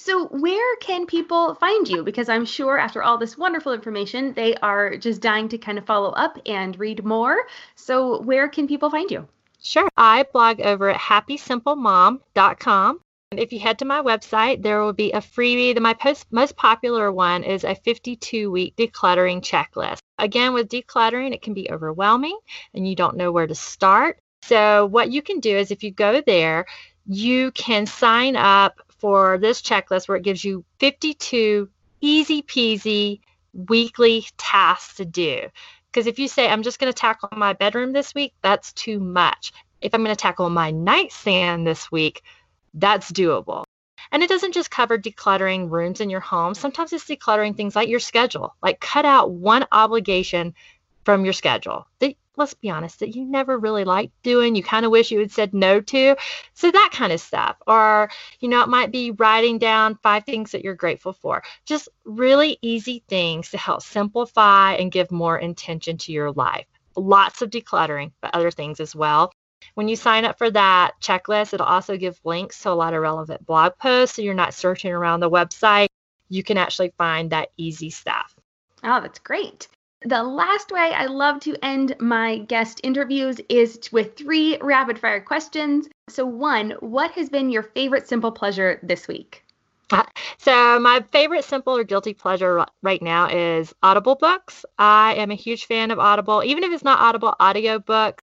So 0.00 0.26
where 0.26 0.76
can 0.76 1.06
people 1.06 1.56
find 1.56 1.88
you? 1.88 2.04
Because 2.04 2.28
i'm 2.28 2.44
sure 2.44 2.78
after 2.78 3.02
all 3.02 3.18
this 3.18 3.36
wonderful 3.36 3.72
information 3.72 4.32
they 4.32 4.54
are 4.56 4.96
just 4.96 5.20
dying 5.20 5.48
to 5.48 5.58
kind 5.58 5.76
of 5.76 5.86
follow 5.86 6.10
up 6.10 6.38
and 6.46 6.78
read 6.78 7.04
more. 7.04 7.36
So 7.74 8.22
where 8.22 8.48
can 8.48 8.68
people 8.68 8.90
find 8.90 9.10
you? 9.10 9.26
Sure. 9.60 9.88
I 9.96 10.24
blog 10.32 10.60
over 10.60 10.90
at 10.90 11.00
happysimplemom.com. 11.00 13.00
If 13.36 13.52
you 13.52 13.60
head 13.60 13.78
to 13.80 13.84
my 13.84 14.00
website, 14.00 14.62
there 14.62 14.80
will 14.80 14.94
be 14.94 15.12
a 15.12 15.18
freebie. 15.20 15.74
The, 15.74 15.82
my 15.82 15.92
post, 15.92 16.26
most 16.30 16.56
popular 16.56 17.12
one 17.12 17.44
is 17.44 17.62
a 17.62 17.74
52 17.74 18.50
week 18.50 18.74
decluttering 18.76 19.42
checklist. 19.42 19.98
Again, 20.18 20.54
with 20.54 20.70
decluttering, 20.70 21.34
it 21.34 21.42
can 21.42 21.52
be 21.52 21.70
overwhelming 21.70 22.38
and 22.72 22.88
you 22.88 22.96
don't 22.96 23.18
know 23.18 23.30
where 23.30 23.46
to 23.46 23.54
start. 23.54 24.18
So, 24.44 24.86
what 24.86 25.10
you 25.10 25.20
can 25.20 25.40
do 25.40 25.54
is 25.54 25.70
if 25.70 25.82
you 25.82 25.90
go 25.90 26.22
there, 26.22 26.64
you 27.06 27.50
can 27.50 27.84
sign 27.84 28.34
up 28.34 28.80
for 28.98 29.36
this 29.36 29.60
checklist 29.60 30.08
where 30.08 30.16
it 30.16 30.24
gives 30.24 30.42
you 30.42 30.64
52 30.78 31.68
easy 32.00 32.42
peasy 32.42 33.20
weekly 33.52 34.24
tasks 34.38 34.94
to 34.94 35.04
do. 35.04 35.48
Because 35.92 36.06
if 36.06 36.18
you 36.18 36.28
say, 36.28 36.48
I'm 36.48 36.62
just 36.62 36.78
going 36.78 36.90
to 36.90 36.98
tackle 36.98 37.28
my 37.32 37.52
bedroom 37.52 37.92
this 37.92 38.14
week, 38.14 38.32
that's 38.42 38.72
too 38.72 39.00
much. 39.00 39.52
If 39.82 39.94
I'm 39.94 40.02
going 40.02 40.16
to 40.16 40.20
tackle 40.20 40.48
my 40.48 40.70
nightstand 40.70 41.66
this 41.66 41.92
week, 41.92 42.22
that's 42.80 43.10
doable. 43.12 43.64
And 44.10 44.22
it 44.22 44.28
doesn't 44.28 44.54
just 44.54 44.70
cover 44.70 44.96
decluttering 44.96 45.70
rooms 45.70 46.00
in 46.00 46.08
your 46.08 46.20
home. 46.20 46.54
Sometimes 46.54 46.92
it's 46.92 47.04
decluttering 47.04 47.56
things 47.56 47.76
like 47.76 47.88
your 47.88 48.00
schedule, 48.00 48.54
like 48.62 48.80
cut 48.80 49.04
out 49.04 49.30
one 49.30 49.66
obligation 49.70 50.54
from 51.04 51.24
your 51.24 51.34
schedule 51.34 51.86
that, 51.98 52.14
let's 52.36 52.54
be 52.54 52.70
honest, 52.70 53.00
that 53.00 53.14
you 53.14 53.24
never 53.24 53.58
really 53.58 53.84
liked 53.84 54.12
doing. 54.22 54.54
You 54.54 54.62
kind 54.62 54.86
of 54.86 54.92
wish 54.92 55.10
you 55.10 55.18
had 55.18 55.32
said 55.32 55.52
no 55.52 55.80
to. 55.80 56.16
So 56.54 56.70
that 56.70 56.90
kind 56.92 57.12
of 57.12 57.20
stuff. 57.20 57.56
Or, 57.66 58.10
you 58.40 58.48
know, 58.48 58.62
it 58.62 58.68
might 58.68 58.92
be 58.92 59.10
writing 59.10 59.58
down 59.58 59.98
five 60.02 60.24
things 60.24 60.52
that 60.52 60.62
you're 60.64 60.74
grateful 60.74 61.12
for. 61.12 61.42
Just 61.66 61.88
really 62.04 62.58
easy 62.62 63.02
things 63.08 63.50
to 63.50 63.58
help 63.58 63.82
simplify 63.82 64.74
and 64.74 64.92
give 64.92 65.10
more 65.10 65.38
intention 65.38 65.98
to 65.98 66.12
your 66.12 66.30
life. 66.32 66.66
Lots 66.96 67.42
of 67.42 67.50
decluttering, 67.50 68.12
but 68.20 68.34
other 68.34 68.50
things 68.50 68.80
as 68.80 68.94
well. 68.94 69.32
When 69.78 69.86
you 69.86 69.94
sign 69.94 70.24
up 70.24 70.38
for 70.38 70.50
that 70.50 70.94
checklist, 71.00 71.54
it'll 71.54 71.64
also 71.64 71.96
give 71.96 72.18
links 72.24 72.60
to 72.62 72.70
a 72.70 72.72
lot 72.72 72.94
of 72.94 73.00
relevant 73.00 73.46
blog 73.46 73.78
posts. 73.78 74.16
So 74.16 74.22
you're 74.22 74.34
not 74.34 74.52
searching 74.52 74.90
around 74.90 75.20
the 75.20 75.30
website. 75.30 75.86
You 76.28 76.42
can 76.42 76.58
actually 76.58 76.92
find 76.98 77.30
that 77.30 77.50
easy 77.56 77.90
stuff. 77.90 78.34
Oh, 78.82 79.00
that's 79.00 79.20
great. 79.20 79.68
The 80.04 80.20
last 80.20 80.72
way 80.72 80.92
I 80.92 81.06
love 81.06 81.38
to 81.42 81.54
end 81.64 81.94
my 82.00 82.38
guest 82.38 82.80
interviews 82.82 83.40
is 83.48 83.78
with 83.92 84.16
three 84.16 84.58
rapid 84.60 84.98
fire 84.98 85.20
questions. 85.20 85.88
So, 86.08 86.26
one, 86.26 86.72
what 86.80 87.12
has 87.12 87.28
been 87.28 87.48
your 87.48 87.62
favorite 87.62 88.08
simple 88.08 88.32
pleasure 88.32 88.80
this 88.82 89.06
week? 89.06 89.44
Uh, 89.92 90.02
so, 90.38 90.80
my 90.80 91.04
favorite 91.12 91.44
simple 91.44 91.76
or 91.76 91.84
guilty 91.84 92.14
pleasure 92.14 92.66
right 92.82 93.00
now 93.00 93.28
is 93.28 93.72
Audible 93.80 94.16
books. 94.16 94.64
I 94.76 95.14
am 95.14 95.30
a 95.30 95.36
huge 95.36 95.66
fan 95.66 95.92
of 95.92 96.00
Audible, 96.00 96.42
even 96.44 96.64
if 96.64 96.72
it's 96.72 96.82
not 96.82 96.98
Audible 96.98 97.36
audiobook. 97.40 98.20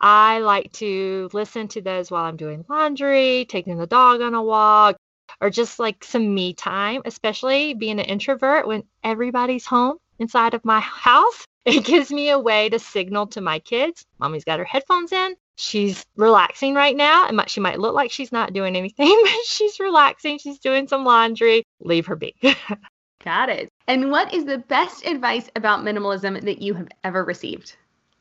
I 0.00 0.40
like 0.40 0.72
to 0.74 1.30
listen 1.32 1.68
to 1.68 1.80
those 1.80 2.10
while 2.10 2.24
I'm 2.24 2.36
doing 2.36 2.64
laundry, 2.68 3.46
taking 3.48 3.78
the 3.78 3.86
dog 3.86 4.20
on 4.20 4.34
a 4.34 4.42
walk, 4.42 4.96
or 5.40 5.50
just 5.50 5.78
like 5.78 6.04
some 6.04 6.34
me 6.34 6.54
time, 6.54 7.02
especially 7.04 7.74
being 7.74 7.98
an 7.98 8.06
introvert 8.06 8.66
when 8.66 8.84
everybody's 9.02 9.66
home 9.66 9.98
inside 10.18 10.54
of 10.54 10.64
my 10.64 10.80
house. 10.80 11.44
It 11.66 11.84
gives 11.84 12.12
me 12.12 12.30
a 12.30 12.38
way 12.38 12.68
to 12.68 12.78
signal 12.78 13.26
to 13.26 13.40
my 13.40 13.58
kids, 13.58 14.06
mommy's 14.20 14.44
got 14.44 14.60
her 14.60 14.64
headphones 14.64 15.10
in. 15.10 15.34
She's 15.56 16.04
relaxing 16.14 16.74
right 16.74 16.94
now. 16.94 17.26
And 17.26 17.42
she 17.48 17.60
might 17.60 17.80
look 17.80 17.94
like 17.94 18.12
she's 18.12 18.30
not 18.30 18.52
doing 18.52 18.76
anything, 18.76 19.08
but 19.24 19.46
she's 19.46 19.80
relaxing. 19.80 20.38
She's 20.38 20.60
doing 20.60 20.86
some 20.86 21.04
laundry. 21.04 21.64
Leave 21.80 22.06
her 22.06 22.14
be. 22.14 22.36
Got 23.24 23.48
it. 23.48 23.68
And 23.88 24.12
what 24.12 24.32
is 24.32 24.44
the 24.44 24.58
best 24.58 25.04
advice 25.04 25.50
about 25.56 25.80
minimalism 25.80 26.40
that 26.42 26.62
you 26.62 26.74
have 26.74 26.88
ever 27.02 27.24
received? 27.24 27.76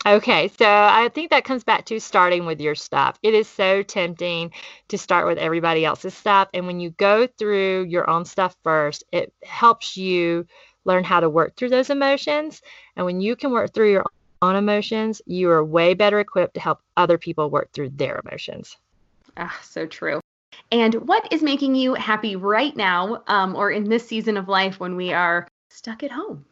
Okay, 0.05 0.49
so 0.49 0.65
I 0.67 1.09
think 1.09 1.31
that 1.31 1.45
comes 1.45 1.63
back 1.63 1.85
to 1.85 1.99
starting 1.99 2.45
with 2.45 2.61
your 2.61 2.75
stuff. 2.75 3.17
It 3.23 3.33
is 3.33 3.47
so 3.47 3.81
tempting 3.81 4.51
to 4.89 4.99
start 4.99 5.25
with 5.25 5.39
everybody 5.39 5.83
else's 5.83 6.13
stuff. 6.13 6.47
And 6.53 6.67
when 6.67 6.79
you 6.79 6.91
go 6.91 7.25
through 7.25 7.85
your 7.85 8.07
own 8.07 8.23
stuff 8.23 8.55
first, 8.63 9.03
it 9.11 9.33
helps 9.43 9.97
you 9.97 10.45
learn 10.83 11.03
how 11.03 11.21
to 11.21 11.29
work 11.29 11.55
through 11.55 11.69
those 11.69 11.89
emotions. 11.89 12.61
And 12.95 13.03
when 13.07 13.19
you 13.19 13.35
can 13.35 13.49
work 13.49 13.73
through 13.73 13.93
your 13.93 14.05
own 14.43 14.55
emotions, 14.55 15.23
you 15.25 15.49
are 15.49 15.65
way 15.65 15.95
better 15.95 16.19
equipped 16.19 16.53
to 16.53 16.59
help 16.59 16.81
other 16.95 17.17
people 17.17 17.49
work 17.49 17.71
through 17.73 17.89
their 17.89 18.21
emotions. 18.23 18.77
Ah, 19.37 19.59
so 19.63 19.87
true. 19.87 20.19
And 20.71 20.93
what 21.07 21.33
is 21.33 21.41
making 21.41 21.73
you 21.73 21.95
happy 21.95 22.35
right 22.35 22.75
now 22.75 23.23
um, 23.25 23.55
or 23.55 23.71
in 23.71 23.89
this 23.89 24.07
season 24.07 24.37
of 24.37 24.47
life 24.47 24.79
when 24.79 24.95
we 24.95 25.13
are 25.13 25.47
stuck 25.71 26.03
at 26.03 26.11
home? 26.11 26.45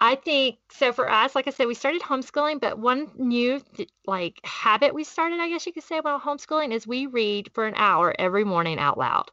I 0.00 0.14
think 0.14 0.58
so 0.70 0.92
for 0.92 1.10
us, 1.10 1.34
like 1.34 1.46
I 1.46 1.50
said, 1.50 1.66
we 1.66 1.74
started 1.74 2.00
homeschooling, 2.00 2.60
but 2.60 2.78
one 2.78 3.10
new 3.16 3.60
like 4.06 4.40
habit 4.44 4.94
we 4.94 5.04
started, 5.04 5.40
I 5.40 5.48
guess 5.50 5.66
you 5.66 5.72
could 5.74 5.84
say, 5.84 5.98
about 5.98 6.22
homeschooling 6.22 6.72
is 6.72 6.86
we 6.86 7.06
read 7.06 7.50
for 7.54 7.66
an 7.66 7.74
hour 7.76 8.14
every 8.18 8.44
morning 8.44 8.78
out 8.78 8.96
loud. 8.96 9.30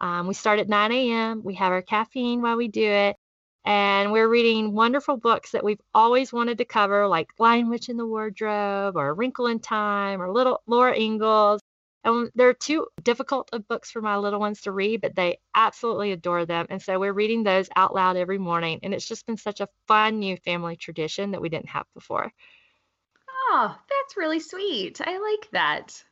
Um, 0.00 0.26
we 0.28 0.34
start 0.34 0.60
at 0.60 0.68
9 0.68 0.92
a.m. 0.92 1.42
We 1.44 1.54
have 1.54 1.72
our 1.72 1.82
caffeine 1.82 2.42
while 2.42 2.56
we 2.56 2.68
do 2.68 2.86
it, 2.86 3.16
and 3.64 4.12
we're 4.12 4.28
reading 4.28 4.72
wonderful 4.72 5.16
books 5.16 5.50
that 5.52 5.64
we've 5.64 5.80
always 5.94 6.32
wanted 6.32 6.58
to 6.58 6.64
cover, 6.64 7.08
like 7.08 7.28
Lion 7.38 7.68
Witch 7.68 7.88
in 7.88 7.96
the 7.96 8.06
Wardrobe, 8.06 8.96
or 8.96 9.14
Wrinkle 9.14 9.46
in 9.48 9.58
Time, 9.60 10.22
or 10.22 10.32
Little 10.32 10.62
Laura 10.66 10.96
Ingalls. 10.96 11.60
And 12.04 12.30
they're 12.34 12.54
too 12.54 12.86
difficult 13.02 13.48
of 13.52 13.66
books 13.66 13.90
for 13.90 14.02
my 14.02 14.16
little 14.18 14.40
ones 14.40 14.62
to 14.62 14.72
read, 14.72 15.00
but 15.00 15.16
they 15.16 15.38
absolutely 15.54 16.12
adore 16.12 16.44
them. 16.44 16.66
And 16.68 16.80
so 16.80 16.98
we're 16.98 17.12
reading 17.12 17.42
those 17.42 17.68
out 17.74 17.94
loud 17.94 18.16
every 18.16 18.38
morning. 18.38 18.80
And 18.82 18.92
it's 18.92 19.08
just 19.08 19.26
been 19.26 19.38
such 19.38 19.60
a 19.60 19.68
fun 19.88 20.18
new 20.18 20.36
family 20.36 20.76
tradition 20.76 21.30
that 21.30 21.40
we 21.40 21.48
didn't 21.48 21.70
have 21.70 21.86
before. 21.94 22.32
Oh, 23.50 23.76
that's 23.88 24.16
really 24.16 24.40
sweet. 24.40 25.00
I 25.02 25.18
like 25.18 25.50
that. 25.52 26.02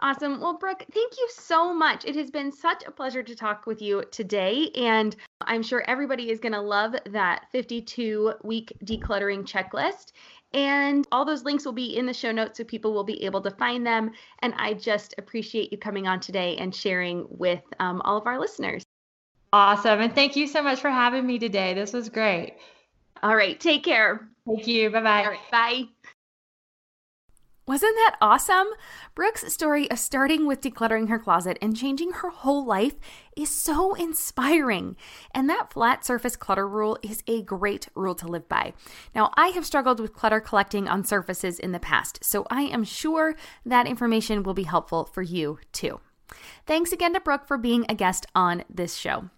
Awesome. 0.00 0.40
Well, 0.40 0.58
Brooke, 0.58 0.84
thank 0.92 1.12
you 1.18 1.28
so 1.30 1.72
much. 1.74 2.04
It 2.04 2.16
has 2.16 2.30
been 2.30 2.52
such 2.52 2.84
a 2.84 2.90
pleasure 2.90 3.22
to 3.22 3.36
talk 3.36 3.66
with 3.66 3.82
you 3.82 4.02
today. 4.10 4.70
And 4.74 5.14
I'm 5.40 5.62
sure 5.62 5.84
everybody 5.86 6.30
is 6.30 6.40
going 6.40 6.52
to 6.52 6.60
love 6.60 6.94
that 7.10 7.46
52 7.52 8.34
week 8.42 8.72
decluttering 8.84 9.44
checklist. 9.46 10.12
And 10.54 11.06
all 11.10 11.24
those 11.24 11.44
links 11.44 11.64
will 11.64 11.72
be 11.72 11.96
in 11.96 12.06
the 12.06 12.12
show 12.14 12.32
notes 12.32 12.58
so 12.58 12.64
people 12.64 12.92
will 12.92 13.04
be 13.04 13.22
able 13.24 13.40
to 13.42 13.50
find 13.50 13.86
them. 13.86 14.10
And 14.40 14.54
I 14.56 14.74
just 14.74 15.14
appreciate 15.18 15.72
you 15.72 15.78
coming 15.78 16.06
on 16.06 16.20
today 16.20 16.56
and 16.56 16.74
sharing 16.74 17.26
with 17.30 17.62
um, 17.80 18.02
all 18.04 18.16
of 18.16 18.26
our 18.26 18.38
listeners. 18.38 18.82
Awesome. 19.52 20.00
And 20.00 20.14
thank 20.14 20.36
you 20.36 20.46
so 20.46 20.62
much 20.62 20.80
for 20.80 20.90
having 20.90 21.26
me 21.26 21.38
today. 21.38 21.74
This 21.74 21.92
was 21.92 22.08
great. 22.08 22.56
All 23.22 23.36
right. 23.36 23.58
Take 23.58 23.84
care. 23.84 24.28
Thank 24.46 24.66
you. 24.66 24.90
Bye 24.90 25.00
bye. 25.00 25.24
All 25.24 25.30
right. 25.30 25.50
Bye. 25.50 25.84
Wasn't 27.64 27.94
that 27.94 28.16
awesome? 28.20 28.66
Brooke's 29.14 29.52
story 29.52 29.88
of 29.88 30.00
starting 30.00 30.46
with 30.46 30.60
decluttering 30.60 31.08
her 31.08 31.18
closet 31.18 31.58
and 31.62 31.76
changing 31.76 32.10
her 32.10 32.30
whole 32.30 32.66
life 32.66 32.96
is 33.36 33.50
so 33.50 33.94
inspiring. 33.94 34.96
And 35.32 35.48
that 35.48 35.72
flat 35.72 36.04
surface 36.04 36.34
clutter 36.34 36.66
rule 36.66 36.98
is 37.02 37.22
a 37.28 37.42
great 37.42 37.86
rule 37.94 38.16
to 38.16 38.26
live 38.26 38.48
by. 38.48 38.72
Now, 39.14 39.30
I 39.36 39.48
have 39.48 39.64
struggled 39.64 40.00
with 40.00 40.12
clutter 40.12 40.40
collecting 40.40 40.88
on 40.88 41.04
surfaces 41.04 41.60
in 41.60 41.70
the 41.70 41.78
past, 41.78 42.24
so 42.24 42.44
I 42.50 42.62
am 42.62 42.82
sure 42.82 43.36
that 43.64 43.86
information 43.86 44.42
will 44.42 44.54
be 44.54 44.64
helpful 44.64 45.04
for 45.04 45.22
you 45.22 45.60
too. 45.70 46.00
Thanks 46.66 46.90
again 46.90 47.14
to 47.14 47.20
Brooke 47.20 47.46
for 47.46 47.58
being 47.58 47.86
a 47.88 47.94
guest 47.94 48.26
on 48.34 48.64
this 48.68 48.96
show. 48.96 49.30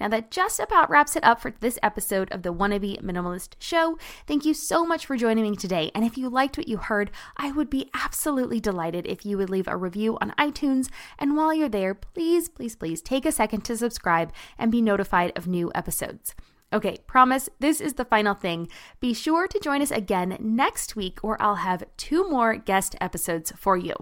Now, 0.00 0.08
that 0.08 0.30
just 0.30 0.60
about 0.60 0.90
wraps 0.90 1.16
it 1.16 1.24
up 1.24 1.40
for 1.40 1.52
this 1.60 1.78
episode 1.82 2.30
of 2.32 2.42
the 2.42 2.52
Wannabe 2.52 3.02
Minimalist 3.02 3.54
Show. 3.58 3.98
Thank 4.26 4.44
you 4.44 4.54
so 4.54 4.86
much 4.86 5.06
for 5.06 5.16
joining 5.16 5.50
me 5.50 5.56
today. 5.56 5.90
And 5.94 6.04
if 6.04 6.16
you 6.16 6.28
liked 6.28 6.56
what 6.56 6.68
you 6.68 6.76
heard, 6.76 7.10
I 7.36 7.52
would 7.52 7.70
be 7.70 7.90
absolutely 7.94 8.60
delighted 8.60 9.06
if 9.06 9.24
you 9.24 9.38
would 9.38 9.50
leave 9.50 9.68
a 9.68 9.76
review 9.76 10.18
on 10.20 10.32
iTunes. 10.38 10.88
And 11.18 11.36
while 11.36 11.54
you're 11.54 11.68
there, 11.68 11.94
please, 11.94 12.48
please, 12.48 12.76
please 12.76 13.02
take 13.02 13.26
a 13.26 13.32
second 13.32 13.62
to 13.62 13.76
subscribe 13.76 14.32
and 14.58 14.72
be 14.72 14.82
notified 14.82 15.32
of 15.36 15.46
new 15.46 15.70
episodes. 15.74 16.34
Okay, 16.74 16.98
promise, 17.06 17.48
this 17.60 17.80
is 17.80 17.94
the 17.94 18.04
final 18.04 18.34
thing. 18.34 18.66
Be 18.98 19.14
sure 19.14 19.46
to 19.46 19.60
join 19.60 19.80
us 19.80 19.92
again 19.92 20.36
next 20.40 20.96
week, 20.96 21.20
or 21.22 21.40
I'll 21.40 21.54
have 21.54 21.84
two 21.96 22.28
more 22.28 22.56
guest 22.56 22.96
episodes 23.00 23.52
for 23.56 23.76
you. 23.76 23.94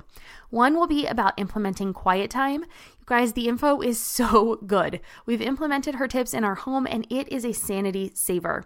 One 0.48 0.74
will 0.74 0.86
be 0.86 1.04
about 1.04 1.38
implementing 1.38 1.92
quiet 1.92 2.30
time. 2.30 2.62
You 2.62 3.04
guys, 3.04 3.34
the 3.34 3.46
info 3.46 3.82
is 3.82 4.00
so 4.18 4.56
good. 4.66 5.00
We've 5.26 5.42
implemented 5.42 5.96
her 5.96 6.08
tips 6.08 6.32
in 6.32 6.44
our 6.44 6.54
home, 6.54 6.86
and 6.90 7.06
it 7.10 7.30
is 7.30 7.44
a 7.44 7.52
sanity 7.52 8.10
saver. 8.14 8.64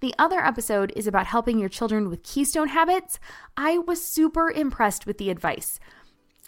The 0.00 0.14
other 0.18 0.40
episode 0.40 0.90
is 0.96 1.06
about 1.06 1.26
helping 1.26 1.58
your 1.58 1.68
children 1.68 2.08
with 2.08 2.22
keystone 2.22 2.68
habits. 2.68 3.18
I 3.54 3.76
was 3.76 4.02
super 4.02 4.50
impressed 4.50 5.04
with 5.04 5.18
the 5.18 5.28
advice. 5.28 5.78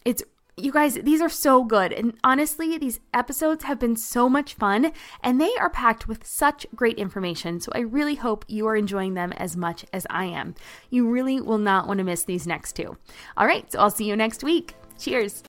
It's 0.06 0.22
you 0.56 0.70
guys, 0.70 0.94
these 0.94 1.20
are 1.20 1.28
so 1.28 1.64
good. 1.64 1.92
And 1.92 2.16
honestly, 2.22 2.78
these 2.78 3.00
episodes 3.12 3.64
have 3.64 3.78
been 3.78 3.96
so 3.96 4.28
much 4.28 4.54
fun 4.54 4.92
and 5.22 5.40
they 5.40 5.52
are 5.58 5.70
packed 5.70 6.06
with 6.06 6.24
such 6.24 6.66
great 6.74 6.96
information. 6.96 7.60
So 7.60 7.72
I 7.74 7.80
really 7.80 8.14
hope 8.14 8.44
you 8.46 8.66
are 8.68 8.76
enjoying 8.76 9.14
them 9.14 9.32
as 9.32 9.56
much 9.56 9.84
as 9.92 10.06
I 10.10 10.26
am. 10.26 10.54
You 10.90 11.08
really 11.08 11.40
will 11.40 11.58
not 11.58 11.88
want 11.88 11.98
to 11.98 12.04
miss 12.04 12.24
these 12.24 12.46
next 12.46 12.74
two. 12.74 12.96
All 13.36 13.46
right, 13.46 13.70
so 13.70 13.80
I'll 13.80 13.90
see 13.90 14.08
you 14.08 14.14
next 14.14 14.44
week. 14.44 14.76
Cheers. 14.98 15.42